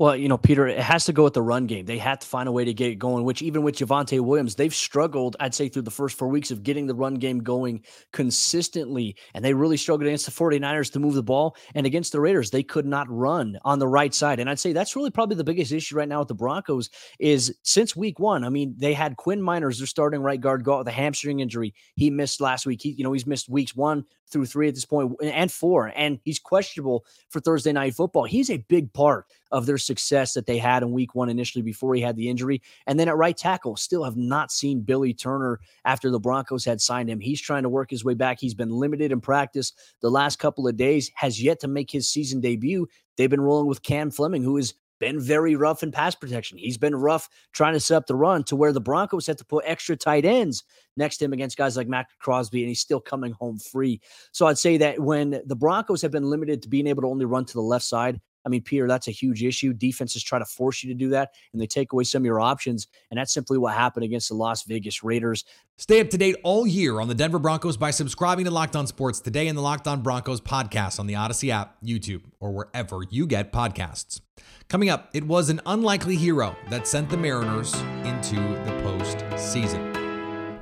Well, 0.00 0.16
you 0.16 0.28
know, 0.28 0.38
Peter, 0.38 0.66
it 0.66 0.78
has 0.78 1.04
to 1.04 1.12
go 1.12 1.24
with 1.24 1.34
the 1.34 1.42
run 1.42 1.66
game. 1.66 1.84
They 1.84 1.98
have 1.98 2.20
to 2.20 2.26
find 2.26 2.48
a 2.48 2.52
way 2.52 2.64
to 2.64 2.72
get 2.72 2.90
it 2.90 2.94
going, 2.94 3.22
which 3.22 3.42
even 3.42 3.62
with 3.62 3.76
Javonte 3.76 4.18
Williams, 4.18 4.54
they've 4.54 4.74
struggled, 4.74 5.36
I'd 5.38 5.54
say, 5.54 5.68
through 5.68 5.82
the 5.82 5.90
first 5.90 6.16
four 6.16 6.28
weeks 6.28 6.50
of 6.50 6.62
getting 6.62 6.86
the 6.86 6.94
run 6.94 7.16
game 7.16 7.40
going 7.40 7.84
consistently. 8.10 9.14
And 9.34 9.44
they 9.44 9.52
really 9.52 9.76
struggled 9.76 10.06
against 10.06 10.24
the 10.24 10.32
49ers 10.32 10.90
to 10.92 11.00
move 11.00 11.12
the 11.12 11.22
ball. 11.22 11.54
And 11.74 11.84
against 11.84 12.12
the 12.12 12.20
Raiders, 12.20 12.50
they 12.50 12.62
could 12.62 12.86
not 12.86 13.10
run 13.10 13.58
on 13.62 13.78
the 13.78 13.86
right 13.86 14.14
side. 14.14 14.40
And 14.40 14.48
I'd 14.48 14.58
say 14.58 14.72
that's 14.72 14.96
really 14.96 15.10
probably 15.10 15.36
the 15.36 15.44
biggest 15.44 15.70
issue 15.70 15.96
right 15.96 16.08
now 16.08 16.20
with 16.20 16.28
the 16.28 16.34
Broncos 16.34 16.88
is 17.18 17.54
since 17.62 17.94
week 17.94 18.18
one, 18.18 18.42
I 18.42 18.48
mean, 18.48 18.76
they 18.78 18.94
had 18.94 19.18
Quinn 19.18 19.42
Meinerz, 19.42 19.76
their 19.76 19.86
starting 19.86 20.22
right 20.22 20.40
guard, 20.40 20.64
go 20.64 20.76
out 20.76 20.78
with 20.78 20.88
a 20.88 20.92
hamstring 20.92 21.40
injury. 21.40 21.74
He 21.96 22.08
missed 22.08 22.40
last 22.40 22.64
week. 22.64 22.80
He, 22.80 22.92
you 22.92 23.04
know, 23.04 23.12
he's 23.12 23.26
missed 23.26 23.50
weeks 23.50 23.76
one 23.76 24.06
through 24.30 24.46
three 24.46 24.68
at 24.68 24.74
this 24.74 24.86
point 24.86 25.12
and 25.22 25.52
four. 25.52 25.92
And 25.94 26.20
he's 26.24 26.38
questionable 26.38 27.04
for 27.28 27.40
Thursday 27.40 27.72
night 27.72 27.94
football. 27.94 28.24
He's 28.24 28.48
a 28.48 28.64
big 28.68 28.92
part 28.94 29.26
of 29.50 29.66
their 29.66 29.78
success 29.90 30.34
that 30.34 30.46
they 30.46 30.56
had 30.56 30.84
in 30.84 30.92
week 30.92 31.16
one 31.16 31.28
initially 31.28 31.62
before 31.62 31.96
he 31.96 32.00
had 32.00 32.14
the 32.14 32.28
injury. 32.28 32.62
And 32.86 32.98
then 32.98 33.08
at 33.08 33.16
right 33.16 33.36
tackle, 33.36 33.74
still 33.74 34.04
have 34.04 34.16
not 34.16 34.52
seen 34.52 34.82
Billy 34.82 35.12
Turner 35.12 35.58
after 35.84 36.10
the 36.10 36.20
Broncos 36.20 36.64
had 36.64 36.80
signed 36.80 37.10
him. 37.10 37.18
He's 37.18 37.40
trying 37.40 37.64
to 37.64 37.68
work 37.68 37.90
his 37.90 38.04
way 38.04 38.14
back. 38.14 38.38
He's 38.38 38.54
been 38.54 38.70
limited 38.70 39.10
in 39.10 39.20
practice 39.20 39.72
the 40.00 40.10
last 40.10 40.38
couple 40.38 40.68
of 40.68 40.76
days, 40.76 41.10
has 41.16 41.42
yet 41.42 41.58
to 41.60 41.68
make 41.68 41.90
his 41.90 42.08
season 42.08 42.40
debut. 42.40 42.86
They've 43.16 43.28
been 43.28 43.40
rolling 43.40 43.66
with 43.66 43.82
Cam 43.82 44.12
Fleming, 44.12 44.44
who 44.44 44.56
is 44.56 44.74
been 45.00 45.18
very 45.18 45.56
rough 45.56 45.82
in 45.82 45.90
pass 45.90 46.14
protection. 46.14 46.58
He's 46.58 46.78
been 46.78 46.94
rough 46.94 47.28
trying 47.52 47.72
to 47.72 47.80
set 47.80 47.96
up 47.96 48.06
the 48.06 48.14
run 48.14 48.44
to 48.44 48.54
where 48.54 48.72
the 48.72 48.80
Broncos 48.80 49.26
had 49.26 49.38
to 49.38 49.44
put 49.44 49.64
extra 49.66 49.96
tight 49.96 50.24
ends 50.24 50.62
next 50.96 51.16
to 51.16 51.24
him 51.24 51.32
against 51.32 51.56
guys 51.56 51.76
like 51.76 51.88
Maxx 51.88 52.12
Crosby, 52.20 52.60
and 52.60 52.68
he's 52.68 52.80
still 52.80 53.00
coming 53.00 53.32
home 53.32 53.58
free. 53.58 54.00
So 54.32 54.46
I'd 54.46 54.58
say 54.58 54.76
that 54.76 55.00
when 55.00 55.40
the 55.46 55.56
Broncos 55.56 56.02
have 56.02 56.12
been 56.12 56.28
limited 56.28 56.62
to 56.62 56.68
being 56.68 56.86
able 56.86 57.02
to 57.02 57.08
only 57.08 57.24
run 57.24 57.46
to 57.46 57.54
the 57.54 57.62
left 57.62 57.86
side, 57.86 58.20
I 58.44 58.48
mean, 58.48 58.62
Peter, 58.62 58.88
that's 58.88 59.08
a 59.08 59.12
huge 59.12 59.42
issue. 59.42 59.72
Defenses 59.72 60.22
try 60.22 60.38
to 60.38 60.44
force 60.44 60.82
you 60.82 60.92
to 60.92 60.98
do 60.98 61.10
that, 61.10 61.32
and 61.52 61.60
they 61.60 61.66
take 61.66 61.92
away 61.92 62.04
some 62.04 62.22
of 62.22 62.26
your 62.26 62.40
options. 62.40 62.86
And 63.10 63.18
that's 63.18 63.32
simply 63.32 63.58
what 63.58 63.74
happened 63.74 64.04
against 64.04 64.28
the 64.28 64.34
Las 64.34 64.64
Vegas 64.64 65.02
Raiders. 65.02 65.44
Stay 65.78 66.00
up 66.00 66.10
to 66.10 66.18
date 66.18 66.36
all 66.42 66.66
year 66.66 67.00
on 67.00 67.08
the 67.08 67.14
Denver 67.14 67.38
Broncos 67.38 67.76
by 67.76 67.90
subscribing 67.90 68.44
to 68.44 68.50
Locked 68.50 68.76
On 68.76 68.86
Sports 68.86 69.20
today 69.20 69.48
in 69.48 69.56
the 69.56 69.62
Locked 69.62 69.88
On 69.88 70.02
Broncos 70.02 70.40
podcast 70.40 71.00
on 71.00 71.06
the 71.06 71.14
Odyssey 71.14 71.50
app, 71.50 71.76
YouTube, 71.82 72.22
or 72.38 72.52
wherever 72.52 73.00
you 73.10 73.26
get 73.26 73.52
podcasts. 73.52 74.20
Coming 74.68 74.88
up, 74.88 75.10
it 75.12 75.24
was 75.24 75.48
an 75.48 75.60
unlikely 75.66 76.16
hero 76.16 76.54
that 76.68 76.86
sent 76.86 77.10
the 77.10 77.16
Mariners 77.16 77.74
into 78.04 78.36
the 78.36 78.72
postseason. 78.82 80.60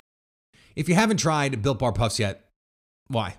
If 0.75 0.89
you 0.89 0.95
haven't 0.95 1.17
tried 1.17 1.61
Built 1.63 1.81
Bar 1.81 1.93
Puffs 1.93 2.21
yet, 2.21 2.45
why? 3.09 3.37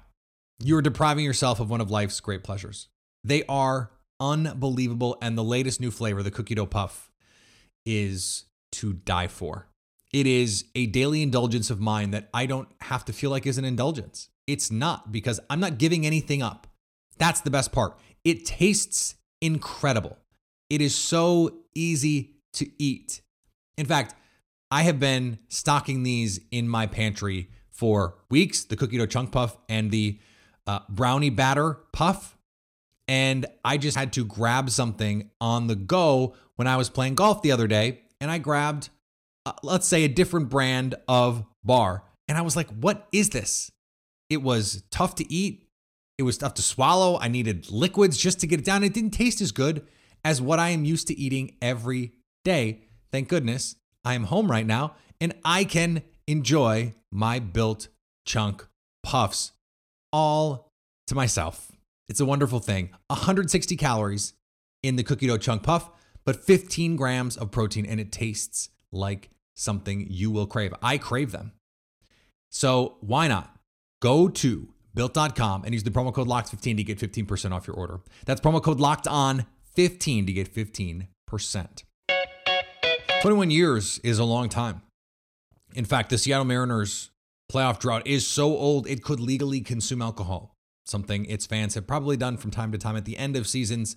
You 0.61 0.75
are 0.75 0.81
depriving 0.81 1.23
yourself 1.23 1.61
of 1.61 1.69
one 1.69 1.79
of 1.79 1.89
life's 1.89 2.19
great 2.19 2.43
pleasures. 2.43 2.89
They 3.23 3.43
are 3.47 3.91
unbelievable, 4.19 5.17
and 5.21 5.37
the 5.37 5.43
latest 5.43 5.79
new 5.79 5.91
flavor, 5.91 6.23
the 6.23 6.31
cookie 6.31 6.55
dough 6.55 6.65
puff, 6.65 7.11
is 7.85 8.45
to 8.73 8.93
die 8.93 9.27
for. 9.27 9.67
It 10.11 10.25
is 10.25 10.65
a 10.75 10.87
daily 10.87 11.21
indulgence 11.21 11.69
of 11.69 11.79
mine 11.79 12.11
that 12.11 12.29
I 12.33 12.45
don't 12.45 12.69
have 12.81 13.05
to 13.05 13.13
feel 13.13 13.29
like 13.29 13.45
is 13.45 13.57
an 13.57 13.65
indulgence. 13.65 14.29
It's 14.47 14.71
not 14.71 15.11
because 15.11 15.39
I'm 15.49 15.59
not 15.59 15.77
giving 15.77 16.05
anything 16.05 16.41
up. 16.41 16.67
That's 17.17 17.41
the 17.41 17.51
best 17.51 17.71
part. 17.71 17.97
It 18.23 18.45
tastes 18.45 19.15
incredible. 19.41 20.17
It 20.69 20.81
is 20.81 20.95
so 20.95 21.59
easy 21.75 22.35
to 22.53 22.67
eat. 22.79 23.21
In 23.77 23.85
fact, 23.85 24.15
I 24.71 24.83
have 24.83 24.99
been 24.99 25.39
stocking 25.49 26.03
these 26.03 26.39
in 26.51 26.67
my 26.67 26.85
pantry 26.87 27.49
for 27.71 28.15
weeks 28.29 28.63
the 28.65 28.75
cookie 28.75 28.97
dough 28.97 29.05
chunk 29.05 29.31
puff 29.31 29.57
and 29.69 29.89
the 29.89 30.19
uh, 30.67 30.79
brownie 30.89 31.29
batter 31.29 31.77
puff. 31.93 32.37
And 33.09 33.47
I 33.65 33.77
just 33.77 33.97
had 33.97 34.13
to 34.13 34.23
grab 34.23 34.69
something 34.69 35.31
on 35.41 35.65
the 35.65 35.75
go 35.75 36.35
when 36.57 36.67
I 36.67 36.77
was 36.77 36.91
playing 36.91 37.15
golf 37.15 37.41
the 37.41 37.51
other 37.51 37.65
day. 37.65 38.01
And 38.21 38.29
I 38.29 38.37
grabbed, 38.37 38.89
uh, 39.47 39.53
let's 39.63 39.87
say, 39.87 40.03
a 40.03 40.07
different 40.07 40.49
brand 40.49 40.93
of 41.07 41.43
bar. 41.63 42.03
And 42.27 42.37
I 42.37 42.41
was 42.41 42.55
like, 42.55 42.69
what 42.69 43.07
is 43.11 43.31
this? 43.31 43.71
It 44.29 44.43
was 44.43 44.83
tough 44.91 45.15
to 45.15 45.33
eat. 45.33 45.67
It 46.19 46.23
was 46.23 46.37
tough 46.37 46.53
to 46.55 46.61
swallow. 46.61 47.17
I 47.19 47.29
needed 47.29 47.71
liquids 47.71 48.15
just 48.15 48.39
to 48.41 48.47
get 48.47 48.59
it 48.59 48.65
down. 48.65 48.83
It 48.83 48.93
didn't 48.93 49.11
taste 49.11 49.41
as 49.41 49.51
good 49.51 49.87
as 50.23 50.39
what 50.39 50.59
I 50.59 50.69
am 50.69 50.85
used 50.85 51.07
to 51.07 51.19
eating 51.19 51.55
every 51.63 52.13
day. 52.45 52.83
Thank 53.11 53.27
goodness 53.27 53.75
I 54.05 54.13
am 54.13 54.25
home 54.25 54.51
right 54.51 54.67
now 54.67 54.93
and 55.19 55.33
I 55.43 55.63
can 55.63 56.03
enjoy 56.27 56.93
my 57.11 57.39
built 57.39 57.87
chunk 58.25 58.67
puffs 59.01 59.53
all 60.13 60.71
to 61.07 61.15
myself. 61.15 61.71
It's 62.09 62.19
a 62.19 62.25
wonderful 62.25 62.59
thing. 62.59 62.89
160 63.07 63.77
calories 63.77 64.33
in 64.81 64.95
the 64.95 65.03
cookie 65.03 65.27
dough 65.27 65.37
chunk 65.37 65.63
puff, 65.63 65.89
but 66.25 66.43
15 66.43 66.95
grams 66.95 67.37
of 67.37 67.51
protein, 67.51 67.85
and 67.85 67.99
it 67.99 68.11
tastes 68.11 68.69
like 68.91 69.29
something 69.53 70.07
you 70.09 70.31
will 70.31 70.47
crave. 70.47 70.73
I 70.81 70.97
crave 70.97 71.31
them. 71.31 71.53
So 72.49 72.97
why 73.01 73.27
not 73.27 73.55
go 74.01 74.27
to 74.27 74.73
built.com 74.95 75.63
and 75.63 75.73
use 75.73 75.83
the 75.83 75.91
promo 75.91 76.11
code 76.11 76.27
LOCKED15 76.27 76.77
to 76.77 76.83
get 76.83 76.99
15% 76.99 77.51
off 77.51 77.67
your 77.67 77.75
order. 77.75 78.01
That's 78.25 78.41
promo 78.41 78.61
code 78.61 78.79
LOCKED 78.79 79.07
on 79.07 79.45
15 79.75 80.25
to 80.25 80.33
get 80.33 80.53
15%. 80.53 81.83
21 83.21 83.51
years 83.51 83.99
is 83.99 84.17
a 84.17 84.23
long 84.23 84.49
time. 84.49 84.81
In 85.75 85.85
fact, 85.85 86.09
the 86.09 86.17
Seattle 86.17 86.45
Mariners 86.45 87.11
playoff 87.51 87.79
drought 87.79 88.07
is 88.07 88.25
so 88.25 88.57
old 88.57 88.87
it 88.87 89.03
could 89.03 89.19
legally 89.19 89.61
consume 89.61 90.01
alcohol 90.01 90.55
something 90.89 91.25
its 91.25 91.45
fans 91.45 91.75
have 91.75 91.87
probably 91.87 92.17
done 92.17 92.37
from 92.37 92.51
time 92.51 92.71
to 92.71 92.77
time 92.77 92.95
at 92.95 93.05
the 93.05 93.17
end 93.17 93.35
of 93.35 93.47
seasons, 93.47 93.95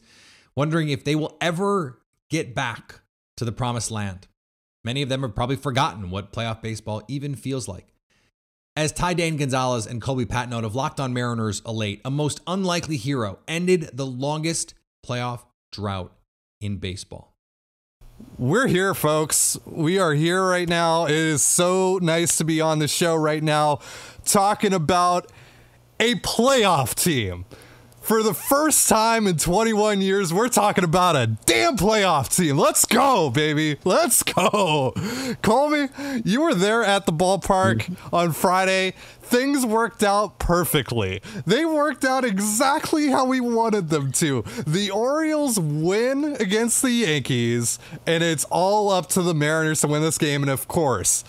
wondering 0.54 0.88
if 0.88 1.04
they 1.04 1.14
will 1.14 1.37
ever 1.40 2.00
get 2.30 2.54
back 2.54 3.00
to 3.37 3.44
the 3.44 3.52
promised 3.52 3.90
land. 3.90 4.28
Many 4.84 5.02
of 5.02 5.08
them 5.08 5.22
have 5.22 5.34
probably 5.34 5.56
forgotten 5.56 6.11
what 6.11 6.32
playoff 6.32 6.61
baseball 6.61 7.02
even 7.08 7.34
feels 7.34 7.68
like. 7.68 7.94
As 8.75 8.90
Ty 8.90 9.14
Dane 9.14 9.37
Gonzalez 9.37 9.87
and 9.87 10.00
Colby 10.00 10.25
Patnode 10.25 10.64
of 10.64 10.75
Locked 10.75 10.99
On 10.99 11.12
Mariners 11.12 11.61
elate, 11.66 12.00
a 12.04 12.11
most 12.11 12.40
unlikely 12.46 12.96
hero 12.96 13.38
ended 13.46 13.90
the 13.92 14.06
longest 14.06 14.75
playoff 15.06 15.40
drought 15.71 16.12
in 16.60 16.78
baseball. 16.78 17.34
We're 18.38 18.69
here, 18.69 18.95
folks. 18.95 19.58
We 19.67 19.99
are 19.99 20.14
here 20.14 20.47
right 20.47 20.69
now. 20.69 21.04
It 21.04 21.12
is 21.12 21.43
so 21.43 21.99
nice 22.00 22.38
to 22.38 22.45
be 22.45 22.60
on 22.60 22.78
the 22.78 22.88
show 22.88 23.14
right 23.14 23.43
now 23.43 23.80
talking 24.25 24.73
about 24.73 25.30
a 26.00 26.15
playoff 26.17 26.95
team. 26.95 27.45
For 28.02 28.25
the 28.25 28.35
first 28.35 28.89
time 28.89 29.28
in 29.28 29.37
21 29.37 30.00
years, 30.00 30.35
we're 30.35 30.49
talking 30.49 30.83
about 30.83 31.15
a 31.15 31.28
damn 31.47 31.76
playoff 31.76 32.35
team. 32.35 32.59
Let's 32.59 32.85
go, 32.85 33.31
baby. 33.31 33.76
Let's 33.85 34.25
go. 34.25 34.93
Colby, 35.43 35.87
you 36.25 36.43
were 36.43 36.52
there 36.55 36.83
at 36.83 37.07
the 37.07 37.13
ballpark 37.13 37.83
mm-hmm. 37.83 38.15
on 38.15 38.33
Friday. 38.33 38.95
Things 39.23 39.65
worked 39.65 40.02
out 40.02 40.41
perfectly. 40.41 41.23
They 41.47 41.65
worked 41.65 42.05
out 42.05 42.25
exactly 42.25 43.07
how 43.07 43.25
we 43.25 43.39
wanted 43.39 43.89
them 43.89 44.11
to. 44.13 44.43
The 44.67 44.91
Orioles 44.91 45.61
win 45.61 46.37
against 46.41 46.83
the 46.83 46.91
Yankees, 46.91 47.78
and 48.05 48.25
it's 48.25 48.45
all 48.50 48.91
up 48.91 49.11
to 49.11 49.23
the 49.23 49.33
Mariners 49.33 49.83
to 49.83 49.87
win 49.87 50.02
this 50.02 50.19
game. 50.19 50.43
And 50.43 50.50
of 50.50 50.67
course, 50.67 51.23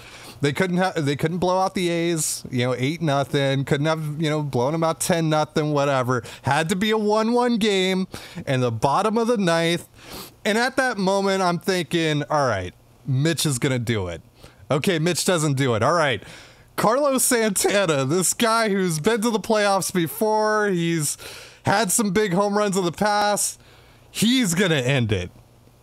they 0.44 0.52
couldn't 0.52 0.76
have 0.76 1.06
they 1.06 1.16
couldn't 1.16 1.38
blow 1.38 1.58
out 1.58 1.74
the 1.74 1.88
A's, 1.88 2.44
you 2.52 2.66
know, 2.66 2.76
eight 2.78 3.02
nothing. 3.02 3.64
Couldn't 3.64 3.86
have 3.86 4.22
you 4.22 4.30
know 4.30 4.44
blown 4.44 4.74
them 4.74 4.84
out 4.84 5.00
ten 5.00 5.30
nothing, 5.30 5.72
whatever. 5.72 6.22
Had 6.42 6.68
to 6.68 6.76
be 6.76 6.92
a 6.92 6.98
one 6.98 7.32
one 7.32 7.56
game, 7.56 8.10
and 8.46 8.62
the 8.62 8.72
bottom 8.72 9.18
of 9.18 9.28
the 9.28 9.38
ninth. 9.38 9.88
And 10.44 10.58
at 10.58 10.76
that 10.76 10.98
moment, 10.98 11.42
I'm 11.42 11.60
thinking, 11.60 12.24
all 12.30 12.46
right, 12.46 12.74
Mitch 13.08 13.46
is 13.46 13.58
gonna 13.58 13.80
do 13.80 14.10
it. 14.10 14.22
Okay, 14.70 15.00
Mitch 15.00 15.24
doesn't 15.24 15.54
do 15.54 15.76
it. 15.76 15.82
All 15.82 15.94
right. 15.94 16.22
Carlos 16.76 17.24
Santana, 17.24 18.04
this 18.04 18.34
guy 18.34 18.68
who's 18.68 19.00
been 19.00 19.22
to 19.22 19.30
the 19.30 19.40
playoffs 19.40 19.94
before, 19.94 20.68
he's 20.68 21.18
had 21.66 21.90
some 21.90 22.12
big 22.12 22.34
home 22.34 22.58
runs 22.58 22.76
in 22.76 22.84
the 22.84 22.92
past. 22.92 23.62
He's 24.12 24.56
gonna 24.56 24.76
end 24.76 25.14
it. 25.14 25.32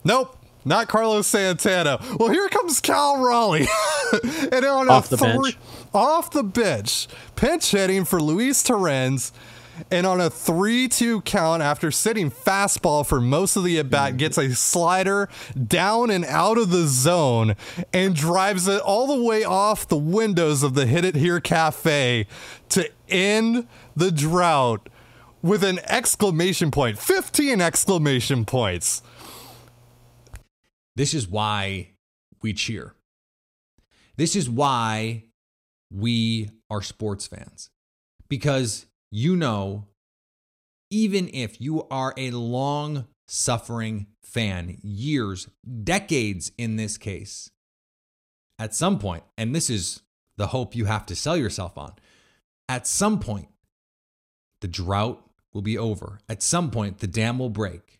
Nope. 0.05 0.37
Not 0.65 0.89
Carlos 0.89 1.27
Santana. 1.27 1.99
Well, 2.19 2.31
here 2.31 2.49
comes 2.49 2.81
Cal 2.81 3.23
Raleigh. 3.23 3.67
and 4.53 4.65
on 4.65 4.89
off 4.89 5.07
a 5.13 5.17
the 5.17 5.23
bench. 5.23 5.59
off 5.95 6.31
the 6.31 6.43
bench, 6.43 7.09
pinch 7.37 7.71
hitting 7.71 8.05
for 8.05 8.21
Luis 8.21 8.63
Torrens. 8.63 9.33
And 9.91 10.07
on 10.07 10.21
a 10.21 10.29
3 10.29 10.89
2 10.89 11.23
count, 11.23 11.63
after 11.63 11.91
sitting 11.91 12.31
fastball 12.31 13.07
for 13.07 13.19
most 13.19 13.57
of 13.57 13.65
the 13.65 13.79
at 13.79 13.89
bat, 13.89 14.15
mm. 14.15 14.19
gets 14.19 14.37
a 14.37 14.55
slider 14.55 15.29
down 15.67 16.11
and 16.11 16.25
out 16.27 16.59
of 16.59 16.71
the 16.71 16.87
zone 16.87 17.57
and 17.93 18.15
drives 18.15 18.69
it 18.69 18.81
all 18.83 19.07
the 19.07 19.25
way 19.25 19.43
off 19.43 19.89
the 19.89 19.97
windows 19.97 20.63
of 20.63 20.75
the 20.75 20.85
Hit 20.85 21.07
It 21.07 21.17
Here 21.17 21.41
Cafe 21.41 22.27
to 22.71 22.91
end 23.09 23.67
the 23.97 24.13
drought 24.13 24.89
with 25.43 25.65
an 25.65 25.81
exclamation 25.85 26.71
point 26.71 26.99
15 26.99 27.61
exclamation 27.63 28.45
points. 28.45 29.03
This 31.01 31.15
is 31.15 31.27
why 31.27 31.93
we 32.43 32.53
cheer. 32.53 32.95
This 34.19 34.37
is 34.37 34.51
why 34.51 35.25
we 35.91 36.51
are 36.69 36.83
sports 36.83 37.27
fans. 37.27 37.71
Because 38.29 38.85
you 39.11 39.35
know, 39.35 39.87
even 40.91 41.31
if 41.33 41.59
you 41.59 41.85
are 41.89 42.13
a 42.19 42.33
long 42.33 43.07
suffering 43.27 44.09
fan, 44.23 44.77
years, 44.83 45.49
decades 45.85 46.53
in 46.59 46.77
this 46.77 46.99
case, 46.99 47.51
at 48.59 48.75
some 48.75 48.99
point, 48.99 49.25
and 49.39 49.55
this 49.55 49.71
is 49.71 50.03
the 50.37 50.49
hope 50.49 50.77
you 50.77 50.85
have 50.85 51.07
to 51.07 51.17
sell 51.17 51.35
yourself 51.39 51.79
on, 51.79 51.95
at 52.69 52.87
some 52.87 53.21
point, 53.21 53.49
the 54.61 54.69
drought 54.69 55.27
will 55.55 55.63
be 55.63 55.79
over. 55.79 56.19
At 56.29 56.43
some 56.43 56.71
point, 56.71 56.99
the 56.99 57.07
dam 57.07 57.39
will 57.39 57.49
break 57.49 58.00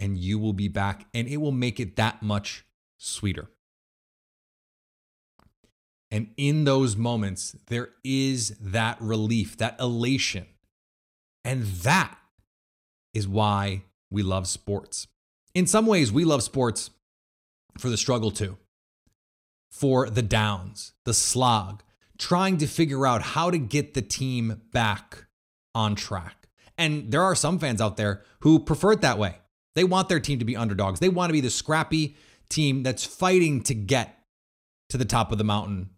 and 0.00 0.16
you 0.16 0.38
will 0.38 0.54
be 0.54 0.68
back, 0.68 1.06
and 1.14 1.28
it 1.28 1.36
will 1.36 1.52
make 1.52 1.78
it 1.78 1.96
that 1.96 2.22
much 2.22 2.64
sweeter. 2.96 3.48
And 6.10 6.30
in 6.36 6.64
those 6.64 6.96
moments, 6.96 7.54
there 7.68 7.90
is 8.02 8.56
that 8.60 9.00
relief, 9.00 9.56
that 9.58 9.78
elation. 9.78 10.46
And 11.44 11.64
that 11.64 12.18
is 13.14 13.28
why 13.28 13.84
we 14.10 14.22
love 14.22 14.48
sports. 14.48 15.06
In 15.54 15.66
some 15.66 15.86
ways, 15.86 16.10
we 16.10 16.24
love 16.24 16.42
sports 16.42 16.90
for 17.78 17.88
the 17.90 17.96
struggle 17.96 18.30
too, 18.30 18.56
for 19.70 20.10
the 20.10 20.22
downs, 20.22 20.92
the 21.04 21.14
slog, 21.14 21.82
trying 22.18 22.58
to 22.58 22.66
figure 22.66 23.06
out 23.06 23.22
how 23.22 23.50
to 23.50 23.58
get 23.58 23.94
the 23.94 24.02
team 24.02 24.62
back 24.72 25.26
on 25.74 25.94
track. 25.94 26.48
And 26.76 27.12
there 27.12 27.22
are 27.22 27.34
some 27.34 27.58
fans 27.58 27.80
out 27.80 27.96
there 27.96 28.22
who 28.40 28.58
prefer 28.58 28.92
it 28.92 29.00
that 29.02 29.18
way. 29.18 29.36
They 29.74 29.84
want 29.84 30.08
their 30.08 30.20
team 30.20 30.38
to 30.38 30.44
be 30.44 30.56
underdogs. 30.56 31.00
They 31.00 31.08
want 31.08 31.30
to 31.30 31.34
be 31.34 31.40
the 31.40 31.50
scrappy 31.50 32.16
team 32.48 32.82
that's 32.82 33.04
fighting 33.04 33.62
to 33.62 33.74
get 33.74 34.18
to 34.88 34.98
the 34.98 35.04
top 35.04 35.30
of 35.30 35.38
the 35.38 35.44
mountain, 35.44 35.90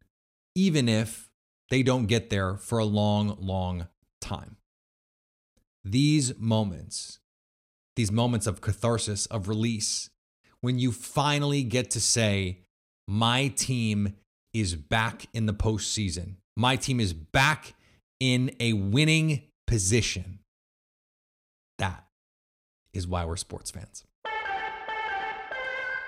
even 0.55 0.89
if 0.89 1.31
they 1.71 1.83
don't 1.83 2.07
get 2.07 2.29
there 2.31 2.57
for 2.57 2.79
a 2.79 2.85
long, 2.85 3.37
long 3.41 3.89
time. 4.21 4.57
These 5.85 6.39
moments 6.39 7.19
these 7.97 8.13
moments 8.13 8.47
of 8.47 8.61
catharsis, 8.61 9.27
of 9.27 9.49
release, 9.49 10.11
when 10.61 10.79
you 10.79 10.93
finally 10.93 11.63
get 11.63 11.91
to 11.91 12.01
say, 12.01 12.61
my 13.07 13.49
team 13.49 14.15
is 14.55 14.75
back 14.75 15.27
in 15.35 15.47
the 15.47 15.55
postseason. 15.55 16.37
My 16.57 16.77
team 16.77 17.01
is 17.01 17.13
back 17.13 17.75
in 18.21 18.55
a 18.61 18.73
winning 18.75 19.43
position. 19.67 20.39
That 21.79 22.05
is 22.93 23.07
why 23.07 23.25
we're 23.25 23.37
sports 23.37 23.71
fans. 23.71 24.05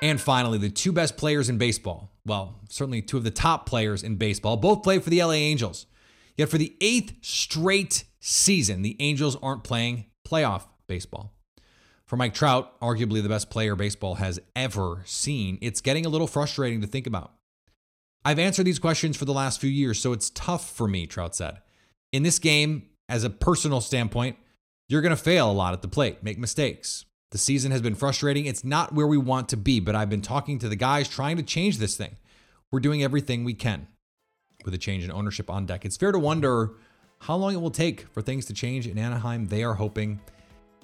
And 0.02 0.20
finally, 0.20 0.58
the 0.58 0.70
two 0.70 0.92
best 0.92 1.16
players 1.16 1.48
in 1.48 1.56
baseball. 1.56 2.10
Well, 2.26 2.60
certainly 2.68 3.00
two 3.00 3.16
of 3.16 3.24
the 3.24 3.30
top 3.30 3.66
players 3.66 4.02
in 4.02 4.16
baseball, 4.16 4.56
both 4.56 4.82
play 4.82 4.98
for 4.98 5.10
the 5.10 5.22
LA 5.22 5.32
Angels. 5.32 5.86
Yet 6.36 6.48
for 6.48 6.58
the 6.58 6.76
eighth 6.80 7.14
straight 7.22 8.04
season, 8.20 8.82
the 8.82 8.96
Angels 9.00 9.36
aren't 9.42 9.64
playing 9.64 10.06
playoff 10.26 10.64
baseball. 10.86 11.32
For 12.06 12.16
Mike 12.16 12.34
Trout, 12.34 12.78
arguably 12.80 13.22
the 13.22 13.28
best 13.28 13.50
player 13.50 13.76
baseball 13.76 14.16
has 14.16 14.38
ever 14.54 15.02
seen, 15.06 15.58
it's 15.62 15.80
getting 15.80 16.04
a 16.04 16.10
little 16.10 16.26
frustrating 16.26 16.80
to 16.82 16.86
think 16.86 17.06
about. 17.06 17.32
I've 18.24 18.38
answered 18.38 18.66
these 18.66 18.78
questions 18.78 19.16
for 19.16 19.24
the 19.24 19.32
last 19.32 19.60
few 19.60 19.70
years, 19.70 20.00
so 20.00 20.12
it's 20.12 20.30
tough 20.30 20.70
for 20.70 20.88
me, 20.88 21.06
Trout 21.06 21.34
said. 21.34 21.58
In 22.12 22.22
this 22.22 22.38
game, 22.38 22.88
as 23.08 23.24
a 23.24 23.30
personal 23.30 23.80
standpoint, 23.80 24.36
you're 24.94 25.02
going 25.02 25.10
to 25.10 25.16
fail 25.16 25.50
a 25.50 25.52
lot 25.52 25.72
at 25.72 25.82
the 25.82 25.88
plate, 25.88 26.22
make 26.22 26.38
mistakes. 26.38 27.04
The 27.32 27.38
season 27.38 27.72
has 27.72 27.82
been 27.82 27.96
frustrating. 27.96 28.46
It's 28.46 28.62
not 28.62 28.94
where 28.94 29.08
we 29.08 29.18
want 29.18 29.48
to 29.48 29.56
be, 29.56 29.80
but 29.80 29.96
I've 29.96 30.08
been 30.08 30.22
talking 30.22 30.60
to 30.60 30.68
the 30.68 30.76
guys 30.76 31.08
trying 31.08 31.36
to 31.36 31.42
change 31.42 31.78
this 31.78 31.96
thing. 31.96 32.14
We're 32.70 32.78
doing 32.78 33.02
everything 33.02 33.42
we 33.42 33.54
can 33.54 33.88
with 34.64 34.72
a 34.72 34.78
change 34.78 35.02
in 35.02 35.10
ownership 35.10 35.50
on 35.50 35.66
deck. 35.66 35.84
It's 35.84 35.96
fair 35.96 36.12
to 36.12 36.18
wonder 36.20 36.74
how 37.18 37.34
long 37.34 37.54
it 37.54 37.60
will 37.60 37.72
take 37.72 38.06
for 38.12 38.22
things 38.22 38.46
to 38.46 38.52
change 38.52 38.86
in 38.86 38.96
Anaheim. 38.96 39.46
They 39.46 39.64
are 39.64 39.74
hoping 39.74 40.20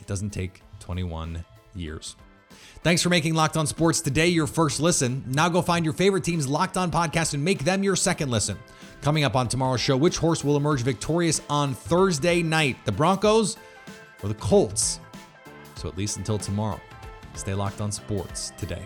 it 0.00 0.08
doesn't 0.08 0.30
take 0.30 0.60
21 0.80 1.44
years. 1.76 2.16
Thanks 2.82 3.02
for 3.02 3.10
making 3.10 3.34
Locked 3.34 3.56
On 3.56 3.66
Sports 3.68 4.00
today 4.00 4.26
your 4.26 4.48
first 4.48 4.80
listen. 4.80 5.22
Now 5.28 5.48
go 5.48 5.62
find 5.62 5.84
your 5.84 5.94
favorite 5.94 6.24
team's 6.24 6.48
Locked 6.48 6.76
On 6.76 6.90
podcast 6.90 7.34
and 7.34 7.44
make 7.44 7.62
them 7.62 7.84
your 7.84 7.94
second 7.94 8.28
listen. 8.28 8.58
Coming 9.02 9.22
up 9.22 9.36
on 9.36 9.46
tomorrow's 9.46 9.80
show, 9.80 9.96
which 9.96 10.18
horse 10.18 10.42
will 10.42 10.56
emerge 10.56 10.82
victorious 10.82 11.40
on 11.48 11.74
Thursday 11.74 12.42
night? 12.42 12.76
The 12.84 12.92
Broncos 12.92 13.56
or 14.22 14.28
the 14.28 14.34
Colts? 14.34 15.00
So 15.76 15.88
at 15.88 15.96
least 15.96 16.16
until 16.16 16.38
tomorrow, 16.38 16.80
stay 17.34 17.54
locked 17.54 17.80
on 17.80 17.90
sports 17.90 18.52
today. 18.58 18.84